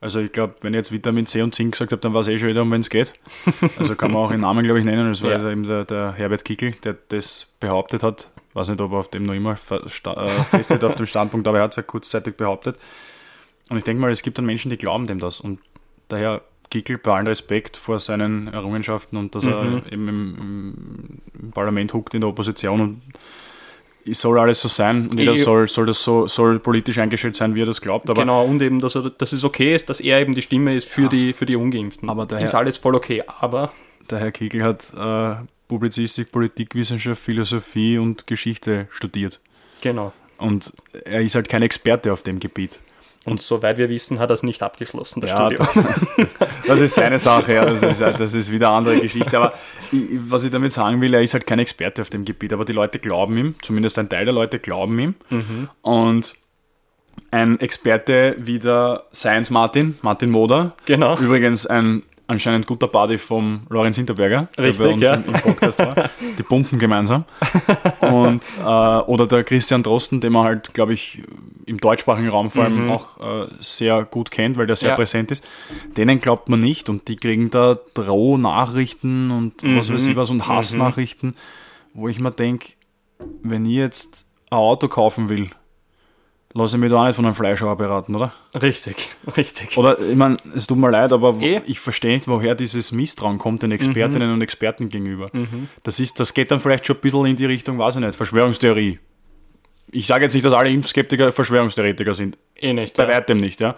[0.00, 2.34] Also ich glaube, wenn ich jetzt Vitamin C und Zink gesagt habe, dann weiß ich
[2.34, 3.14] eh schon wieder, um wen es geht.
[3.78, 5.08] Also kann man auch den Namen, glaube ich, nennen.
[5.08, 5.50] Das war ja.
[5.50, 8.28] eben der, der, Herbert Kickel, der das behauptet hat.
[8.48, 11.58] Ich weiß nicht, ob er auf dem noch immer äh, festhält auf dem Standpunkt, aber
[11.58, 12.78] er hat es ja kurzzeitig behauptet.
[13.70, 15.40] Und ich denke mal, es gibt dann Menschen, die glauben dem das.
[15.40, 15.60] Und
[16.08, 16.42] daher
[16.72, 19.52] Kickel bei allem Respekt vor seinen Errungenschaften und dass mhm.
[19.52, 23.02] er eben im, im, Parlament huckt in der Opposition und
[24.06, 27.54] es soll alles so sein und jeder soll, soll das so soll politisch eingestellt sein,
[27.54, 28.08] wie er das glaubt.
[28.08, 30.74] Aber genau, und eben, dass, er, dass es okay ist, dass er eben die Stimme
[30.74, 31.08] ist für, ja.
[31.08, 32.08] die, für die Ungeimpften.
[32.08, 33.72] Aber daher, ist alles voll okay, aber.
[34.10, 39.40] Der Herr Kegel hat äh, Publizistik, Politikwissenschaft, Philosophie und Geschichte studiert.
[39.82, 40.12] Genau.
[40.38, 40.72] Und
[41.04, 42.80] er ist halt kein Experte auf dem Gebiet.
[43.24, 45.68] Und soweit wir wissen, hat er es nicht abgeschlossen, das ja, Studium.
[46.16, 49.36] Das, das, ist seine Sache, ja, das ist, das ist wieder eine andere Geschichte.
[49.38, 49.52] Aber
[49.92, 52.64] ich, was ich damit sagen will, er ist halt kein Experte auf dem Gebiet, aber
[52.64, 55.14] die Leute glauben ihm, zumindest ein Teil der Leute glauben ihm.
[55.30, 55.68] Mhm.
[55.82, 56.34] Und
[57.30, 61.16] ein Experte wie der Science Martin, Martin Moder, genau.
[61.18, 65.14] übrigens ein anscheinend guter Buddy vom Lorenz Hinterberger, Richtig, der bei uns ja.
[65.14, 66.10] im, Podcast war.
[66.38, 67.24] Die pumpen gemeinsam.
[68.00, 71.22] Und, äh, oder der Christian Drosten, den man halt, glaube ich,
[71.66, 72.90] im deutschsprachigen Raum vor allem mhm.
[72.90, 74.94] auch äh, sehr gut kennt, weil der sehr ja.
[74.94, 75.44] präsent ist.
[75.96, 79.78] Denen glaubt man nicht und die kriegen da Drohnachrichten und mhm.
[79.78, 80.48] was weiß ich was und mhm.
[80.48, 81.34] Hassnachrichten, mhm.
[81.94, 82.72] wo ich mir denke,
[83.42, 85.50] wenn ich jetzt ein Auto kaufen will,
[86.54, 88.32] lasse ich mich da auch nicht von einem Fleischhauer beraten, oder?
[88.60, 89.76] Richtig, richtig.
[89.76, 91.62] Oder, ich meine, es tut mir leid, aber e?
[91.66, 94.34] ich verstehe nicht, woher dieses Misstrauen kommt den Expertinnen mhm.
[94.34, 95.30] und Experten gegenüber.
[95.32, 95.68] Mhm.
[95.82, 98.16] Das, ist, das geht dann vielleicht schon ein bisschen in die Richtung, weiß ich nicht,
[98.16, 98.98] Verschwörungstheorie.
[99.90, 102.38] Ich sage jetzt nicht, dass alle Impfskeptiker Verschwörungstheoretiker sind.
[102.56, 102.96] Eh nicht.
[102.96, 103.10] Bei ja.
[103.10, 103.76] weitem nicht, ja.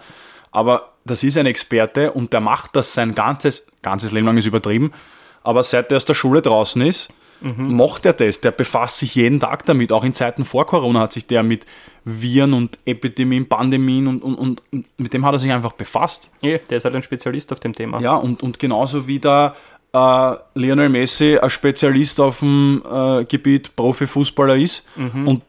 [0.51, 4.45] Aber das ist ein Experte und der macht das sein ganzes, ganzes Leben lang ist
[4.45, 4.93] übertrieben,
[5.43, 7.75] aber seit er aus der Schule draußen ist, mhm.
[7.75, 8.41] macht er das.
[8.41, 9.91] Der befasst sich jeden Tag damit.
[9.91, 11.65] Auch in Zeiten vor Corona hat sich der mit
[12.03, 14.61] Viren und Epidemien, Pandemien und, und, und
[14.97, 16.29] mit dem hat er sich einfach befasst.
[16.41, 17.99] Ja, der ist halt ein Spezialist auf dem Thema.
[17.99, 19.55] Ja, und, und genauso wie der
[19.93, 25.27] äh, Lionel Messi ein Spezialist auf dem äh, Gebiet Profifußballer ist mhm.
[25.27, 25.43] und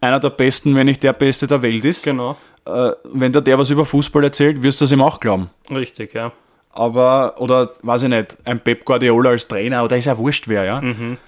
[0.00, 2.04] einer der besten, wenn nicht der beste der Welt ist.
[2.04, 2.36] Genau.
[2.66, 5.50] Äh, wenn der der was über Fußball erzählt, wirst du das ihm auch glauben.
[5.70, 6.32] Richtig, ja
[6.74, 10.64] aber, oder weiß ich nicht, ein Pep Guardiola als Trainer, oder ist ja wurscht wer,
[10.64, 10.80] ja.
[10.80, 11.18] Mhm.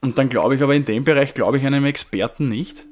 [0.00, 2.84] Und dann glaube ich aber in dem Bereich, glaube ich einem Experten nicht,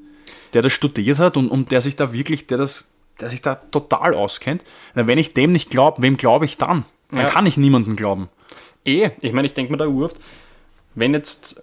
[0.54, 3.56] der das studiert hat und, und der sich da wirklich, der das, der sich da
[3.56, 4.64] total auskennt.
[4.94, 6.84] wenn ich dem nicht glaube, wem glaube ich dann?
[7.10, 7.26] Dann ja.
[7.26, 8.28] kann ich niemandem glauben.
[8.84, 10.20] Eh, ich meine, ich denke mir da urft,
[10.94, 11.62] wenn jetzt,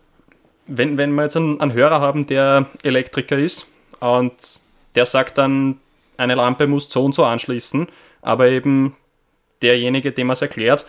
[0.68, 3.68] wenn, wenn wir jetzt einen, einen Hörer haben, der Elektriker ist
[4.02, 4.60] und
[4.96, 5.80] der sagt dann,
[6.18, 7.88] eine Lampe muss so und so anschließen,
[8.22, 8.96] aber eben
[9.62, 10.86] derjenige, dem man es erklärt,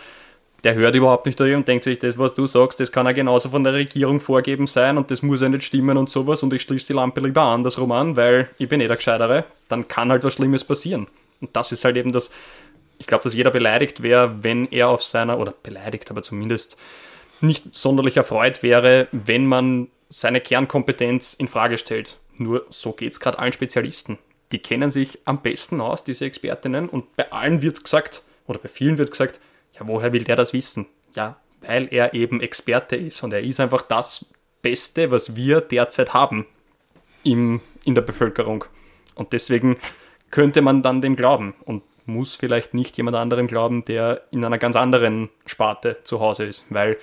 [0.63, 3.11] der hört überhaupt nicht durch und denkt sich, das, was du sagst, das kann ja
[3.11, 6.53] genauso von der Regierung vorgeben sein und das muss ja nicht stimmen und sowas und
[6.53, 10.11] ich schließe die Lampe lieber andersrum an, weil ich bin eh der Gescheitere, dann kann
[10.11, 11.07] halt was Schlimmes passieren.
[11.41, 12.31] Und das ist halt eben das,
[12.97, 16.77] ich glaube, dass jeder beleidigt wäre, wenn er auf seiner, oder beleidigt, aber zumindest
[17.41, 22.17] nicht sonderlich erfreut wäre, wenn man seine Kernkompetenz in Frage stellt.
[22.35, 24.17] Nur so geht es gerade allen Spezialisten.
[24.51, 28.67] Die kennen sich am besten aus, diese Expertinnen, und bei allen wird gesagt, oder bei
[28.67, 29.39] vielen wird gesagt,
[29.73, 30.87] ja, woher will der das wissen?
[31.13, 34.25] Ja, weil er eben Experte ist und er ist einfach das
[34.61, 36.45] Beste, was wir derzeit haben
[37.23, 38.65] im, in der Bevölkerung.
[39.15, 39.77] Und deswegen
[40.31, 44.57] könnte man dann dem glauben und muss vielleicht nicht jemand anderem glauben, der in einer
[44.57, 46.65] ganz anderen Sparte zu Hause ist.
[46.69, 46.97] Weil,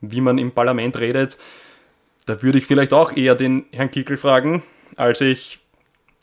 [0.00, 1.36] wie man im Parlament redet,
[2.26, 4.62] da würde ich vielleicht auch eher den Herrn Kickel fragen,
[4.96, 5.58] als ich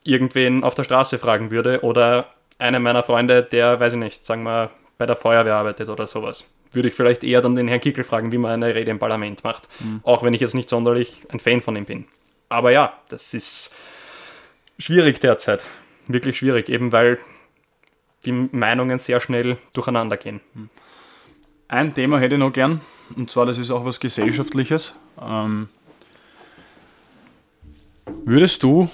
[0.06, 4.44] irgendwen auf der Straße fragen würde oder einen meiner Freunde, der, weiß ich nicht, sagen
[4.44, 6.54] wir, bei der Feuerwehr arbeitet oder sowas.
[6.72, 9.44] Würde ich vielleicht eher dann den Herrn Kickel fragen, wie man eine Rede im Parlament
[9.44, 9.70] macht.
[9.80, 10.02] Mhm.
[10.04, 12.06] Auch wenn ich jetzt nicht sonderlich ein Fan von ihm bin.
[12.50, 13.74] Aber ja, das ist
[14.78, 15.68] schwierig derzeit.
[16.08, 17.18] Wirklich schwierig, eben weil
[18.26, 20.42] die Meinungen sehr schnell durcheinander gehen.
[20.54, 20.70] Mhm.
[21.70, 22.82] Ein Thema hätte ich noch gern,
[23.16, 24.96] und zwar, das ist auch was Gesellschaftliches.
[25.22, 25.70] Ähm,
[28.26, 28.90] würdest du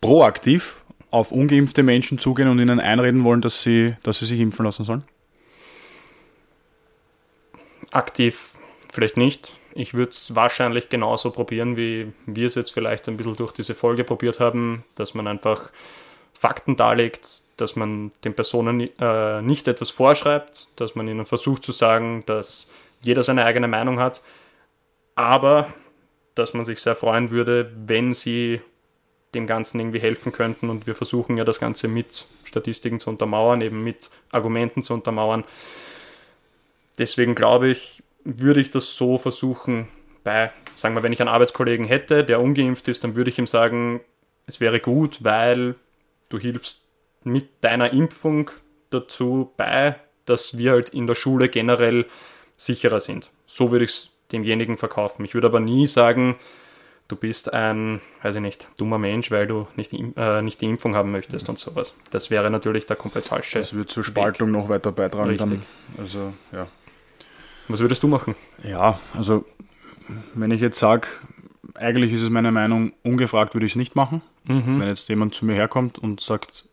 [0.00, 0.79] proaktiv
[1.10, 4.84] auf ungeimpfte Menschen zugehen und ihnen einreden wollen, dass sie, dass sie sich impfen lassen
[4.84, 5.04] sollen?
[7.90, 8.50] Aktiv
[8.92, 9.54] vielleicht nicht.
[9.74, 13.74] Ich würde es wahrscheinlich genauso probieren, wie wir es jetzt vielleicht ein bisschen durch diese
[13.74, 15.70] Folge probiert haben, dass man einfach
[16.32, 21.72] Fakten darlegt, dass man den Personen äh, nicht etwas vorschreibt, dass man ihnen versucht zu
[21.72, 22.68] sagen, dass
[23.02, 24.22] jeder seine eigene Meinung hat,
[25.14, 25.72] aber
[26.34, 28.60] dass man sich sehr freuen würde, wenn sie
[29.34, 33.60] dem Ganzen irgendwie helfen könnten und wir versuchen ja das Ganze mit Statistiken zu untermauern,
[33.60, 35.44] eben mit Argumenten zu untermauern.
[36.98, 39.88] Deswegen glaube ich, würde ich das so versuchen
[40.24, 43.46] bei, sagen wir, wenn ich einen Arbeitskollegen hätte, der ungeimpft ist, dann würde ich ihm
[43.46, 44.00] sagen,
[44.46, 45.76] es wäre gut, weil
[46.28, 46.82] du hilfst
[47.22, 48.50] mit deiner Impfung
[48.90, 52.06] dazu bei, dass wir halt in der Schule generell
[52.56, 53.30] sicherer sind.
[53.46, 55.24] So würde ich es demjenigen verkaufen.
[55.24, 56.36] Ich würde aber nie sagen,
[57.10, 60.66] du bist ein, weiß ich nicht, dummer Mensch, weil du nicht die, äh, nicht die
[60.66, 61.52] Impfung haben möchtest mhm.
[61.52, 61.94] und sowas.
[62.10, 63.58] Das wäre natürlich der komplett falsche.
[63.58, 64.56] Das würde zur Spaltung Weg.
[64.60, 65.36] noch weiter beitragen.
[65.36, 65.62] Dann.
[65.98, 66.68] Also, ja.
[67.68, 68.34] Was würdest du machen?
[68.62, 69.44] Ja, also
[70.34, 71.08] wenn ich jetzt sage,
[71.74, 74.22] eigentlich ist es meine Meinung, ungefragt würde ich es nicht machen.
[74.44, 74.80] Mhm.
[74.80, 76.66] Wenn jetzt jemand zu mir herkommt und sagt,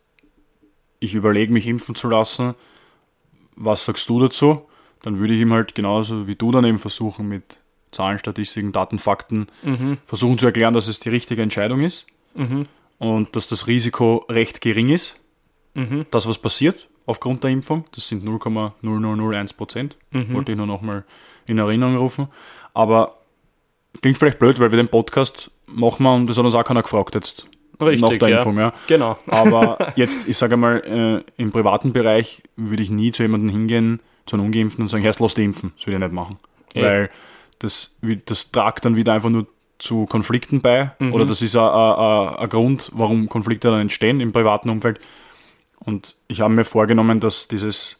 [1.00, 2.54] ich überlege mich impfen zu lassen,
[3.54, 4.62] was sagst du dazu?
[5.02, 7.58] Dann würde ich ihm halt genauso wie du dann eben versuchen, mit
[7.92, 9.98] Zahlen, Statistiken, Daten, Fakten mhm.
[10.04, 12.66] versuchen zu erklären, dass es die richtige Entscheidung ist mhm.
[12.98, 15.20] und dass das Risiko recht gering ist,
[15.74, 16.06] mhm.
[16.10, 17.84] dass was passiert aufgrund der Impfung.
[17.94, 19.96] Das sind 0,0001 Prozent.
[20.12, 21.04] Wollte ich nur nochmal
[21.46, 22.28] in Erinnerung rufen.
[22.74, 23.18] Aber
[24.02, 27.14] klingt vielleicht blöd, weil wir den Podcast machen und das hat uns auch keiner gefragt
[27.14, 27.46] jetzt.
[27.80, 28.36] Richtig, nach der ja.
[28.38, 28.72] Impfung, ja.
[28.88, 29.18] Genau.
[29.28, 34.00] Aber jetzt, ich sage mal, äh, im privaten Bereich würde ich nie zu jemandem hingehen,
[34.26, 35.72] zu einem Ungeimpften und sagen, Herr, lass die impfen.
[35.76, 36.38] Das würde ich nicht machen.
[36.74, 36.82] Ja.
[36.82, 37.10] Weil
[37.58, 37.96] das,
[38.26, 39.46] das tragt dann wieder einfach nur
[39.78, 41.12] zu Konflikten bei mhm.
[41.12, 45.00] oder das ist ein Grund, warum Konflikte dann entstehen im privaten Umfeld.
[45.78, 47.98] Und ich habe mir vorgenommen, dass dieses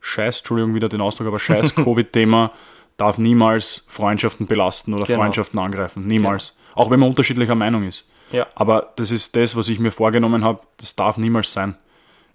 [0.00, 2.52] Scheiß, Entschuldigung wieder den Ausdruck, aber Scheiß Covid-Thema
[2.96, 5.20] darf niemals Freundschaften belasten oder genau.
[5.20, 6.06] Freundschaften angreifen.
[6.06, 6.54] Niemals.
[6.54, 6.82] Genau.
[6.82, 8.06] Auch wenn man unterschiedlicher Meinung ist.
[8.30, 8.46] Ja.
[8.54, 11.76] Aber das ist das, was ich mir vorgenommen habe, das darf niemals sein.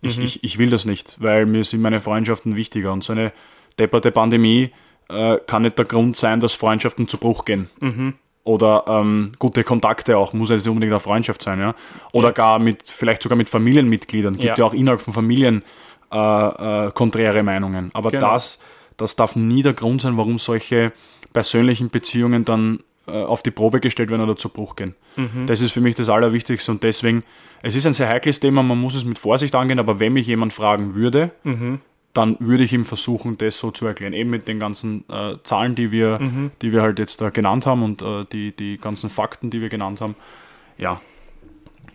[0.02, 0.24] Ich, mhm.
[0.24, 2.92] ich, ich will das nicht, weil mir sind meine Freundschaften wichtiger.
[2.92, 3.32] Und so eine
[3.78, 4.72] depperte Pandemie
[5.14, 7.70] äh, kann nicht der Grund sein, dass Freundschaften zu Bruch gehen.
[7.80, 8.14] Mhm.
[8.46, 11.76] Oder ähm, gute Kontakte auch, muss ja nicht unbedingt eine Freundschaft sein, ja.
[12.12, 12.34] Oder ja.
[12.34, 14.34] gar mit, vielleicht sogar mit Familienmitgliedern.
[14.34, 15.64] Gibt ja, ja auch innerhalb von Familien
[16.12, 16.18] äh,
[16.88, 17.90] äh, konträre Meinungen.
[17.94, 18.34] Aber genau.
[18.34, 18.60] das,
[18.98, 20.92] das darf nie der Grund sein, warum solche
[21.32, 24.94] persönlichen Beziehungen dann äh, auf die Probe gestellt werden oder zu Bruch gehen.
[25.16, 25.48] Mhm.
[25.48, 27.24] Das ist für mich das Allerwichtigste und deswegen,
[27.62, 30.28] es ist ein sehr heikles Thema, man muss es mit Vorsicht angehen, aber wenn mich
[30.28, 31.80] jemand fragen würde, mhm
[32.14, 34.14] dann würde ich ihm versuchen, das so zu erklären.
[34.14, 36.52] Eben mit den ganzen äh, Zahlen, die wir, mhm.
[36.62, 39.70] die wir halt jetzt da genannt haben und äh, die, die ganzen Fakten, die wir
[39.70, 40.16] genannt haben.
[40.78, 41.02] Ja,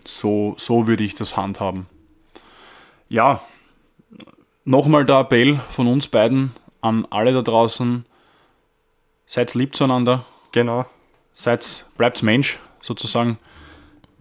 [0.05, 1.87] so, so würde ich das handhaben.
[3.07, 3.41] Ja,
[4.65, 6.51] nochmal der Appell von uns beiden
[6.81, 8.05] an alle da draußen.
[9.25, 10.25] Seid lieb zueinander.
[10.51, 10.85] Genau.
[11.33, 13.37] Seid, bleibt Mensch sozusagen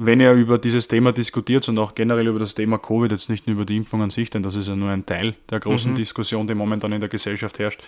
[0.00, 3.48] wenn ihr über dieses Thema diskutiert und auch generell über das Thema Covid, jetzt nicht
[3.48, 5.90] nur über die Impfung an sich, denn das ist ja nur ein Teil der großen
[5.90, 5.96] mhm.
[5.96, 7.82] Diskussion, die momentan in der Gesellschaft herrscht.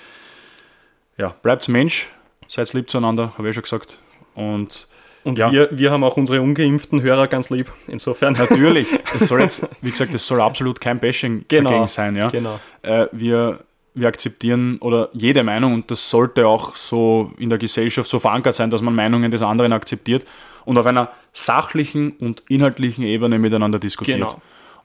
[1.16, 2.10] Ja, bleibt Mensch,
[2.48, 4.00] seid lieb zueinander, habe ich schon gesagt.
[4.34, 4.88] Und,
[5.22, 5.52] und ja.
[5.52, 8.32] wir, wir haben auch unsere ungeimpften Hörer ganz lieb, insofern.
[8.32, 12.16] Natürlich, es soll jetzt, wie gesagt, es soll absolut kein Bashing genau, dagegen sein.
[12.16, 12.28] Ja?
[12.28, 12.58] Genau.
[12.82, 13.60] Äh, wir,
[13.94, 18.56] wir akzeptieren oder jede Meinung und das sollte auch so in der Gesellschaft so verankert
[18.56, 20.26] sein, dass man Meinungen des anderen akzeptiert
[20.64, 24.18] und auf einer sachlichen und inhaltlichen Ebene miteinander diskutiert.
[24.18, 24.40] Genau.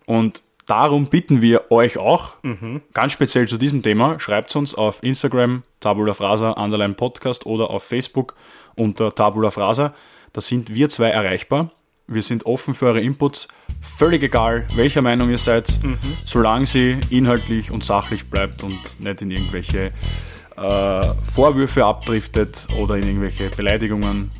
[0.05, 2.81] Und darum bitten wir euch auch, mhm.
[2.93, 7.83] ganz speziell zu diesem Thema, schreibt uns auf Instagram Tabula Frasa Underline Podcast oder auf
[7.83, 8.35] Facebook
[8.75, 9.93] unter Tabula Frasa.
[10.33, 11.71] Da sind wir zwei erreichbar.
[12.07, 13.47] Wir sind offen für eure Inputs.
[13.81, 15.97] Völlig egal, welcher Meinung ihr seid, mhm.
[16.25, 19.91] solange sie inhaltlich und sachlich bleibt und nicht in irgendwelche
[20.55, 24.31] äh, Vorwürfe abdriftet oder in irgendwelche Beleidigungen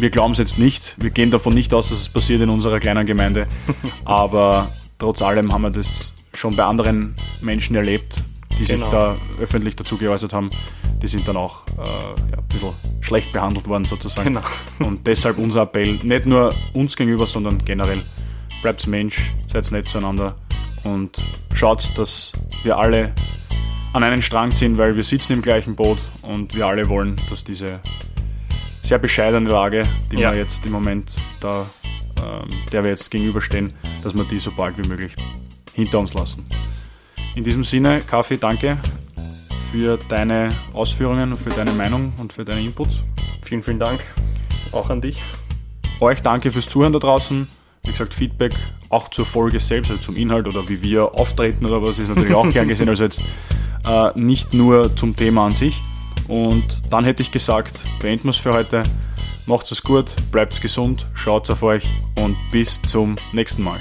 [0.00, 0.96] wir glauben es jetzt nicht.
[0.98, 3.46] Wir gehen davon nicht aus, dass es passiert in unserer kleinen Gemeinde.
[4.04, 8.16] Aber trotz allem haben wir das schon bei anderen Menschen erlebt,
[8.58, 8.84] die genau.
[8.84, 10.50] sich da öffentlich dazu geäußert haben.
[11.02, 11.82] Die sind dann auch äh,
[12.30, 14.34] ja, ein bisschen schlecht behandelt worden sozusagen.
[14.34, 14.46] Genau.
[14.78, 18.02] Und deshalb unser Appell, nicht nur uns gegenüber, sondern generell,
[18.62, 20.36] bleibt Mensch, seid nett zueinander
[20.84, 22.32] und schaut, dass
[22.62, 23.14] wir alle
[23.92, 27.44] an einen Strang ziehen, weil wir sitzen im gleichen Boot und wir alle wollen, dass
[27.44, 27.80] diese
[28.82, 30.32] sehr bescheidene Lage, die ja.
[30.32, 31.66] wir jetzt im Moment da,
[32.16, 33.72] ähm, der wir jetzt gegenüberstehen,
[34.02, 35.14] dass wir die so bald wie möglich
[35.72, 36.44] hinter uns lassen.
[37.34, 38.78] In diesem Sinne, Kaffee, danke
[39.70, 43.02] für deine Ausführungen, für deine Meinung und für deine Inputs.
[43.42, 44.04] Vielen, vielen Dank.
[44.72, 45.22] Auch an dich.
[46.00, 47.46] Euch danke fürs Zuhören da draußen.
[47.84, 48.52] Wie gesagt, Feedback
[48.88, 52.34] auch zur Folge selbst, also zum Inhalt oder wie wir auftreten oder was ist natürlich
[52.34, 52.88] auch gern gesehen.
[52.88, 53.22] Also jetzt
[53.86, 55.80] äh, nicht nur zum Thema an sich.
[56.30, 58.84] Und dann hätte ich gesagt, beenden wir es für heute.
[59.46, 61.84] Macht es gut, bleibt gesund, schaut auf euch
[62.16, 63.80] und bis zum nächsten Mal.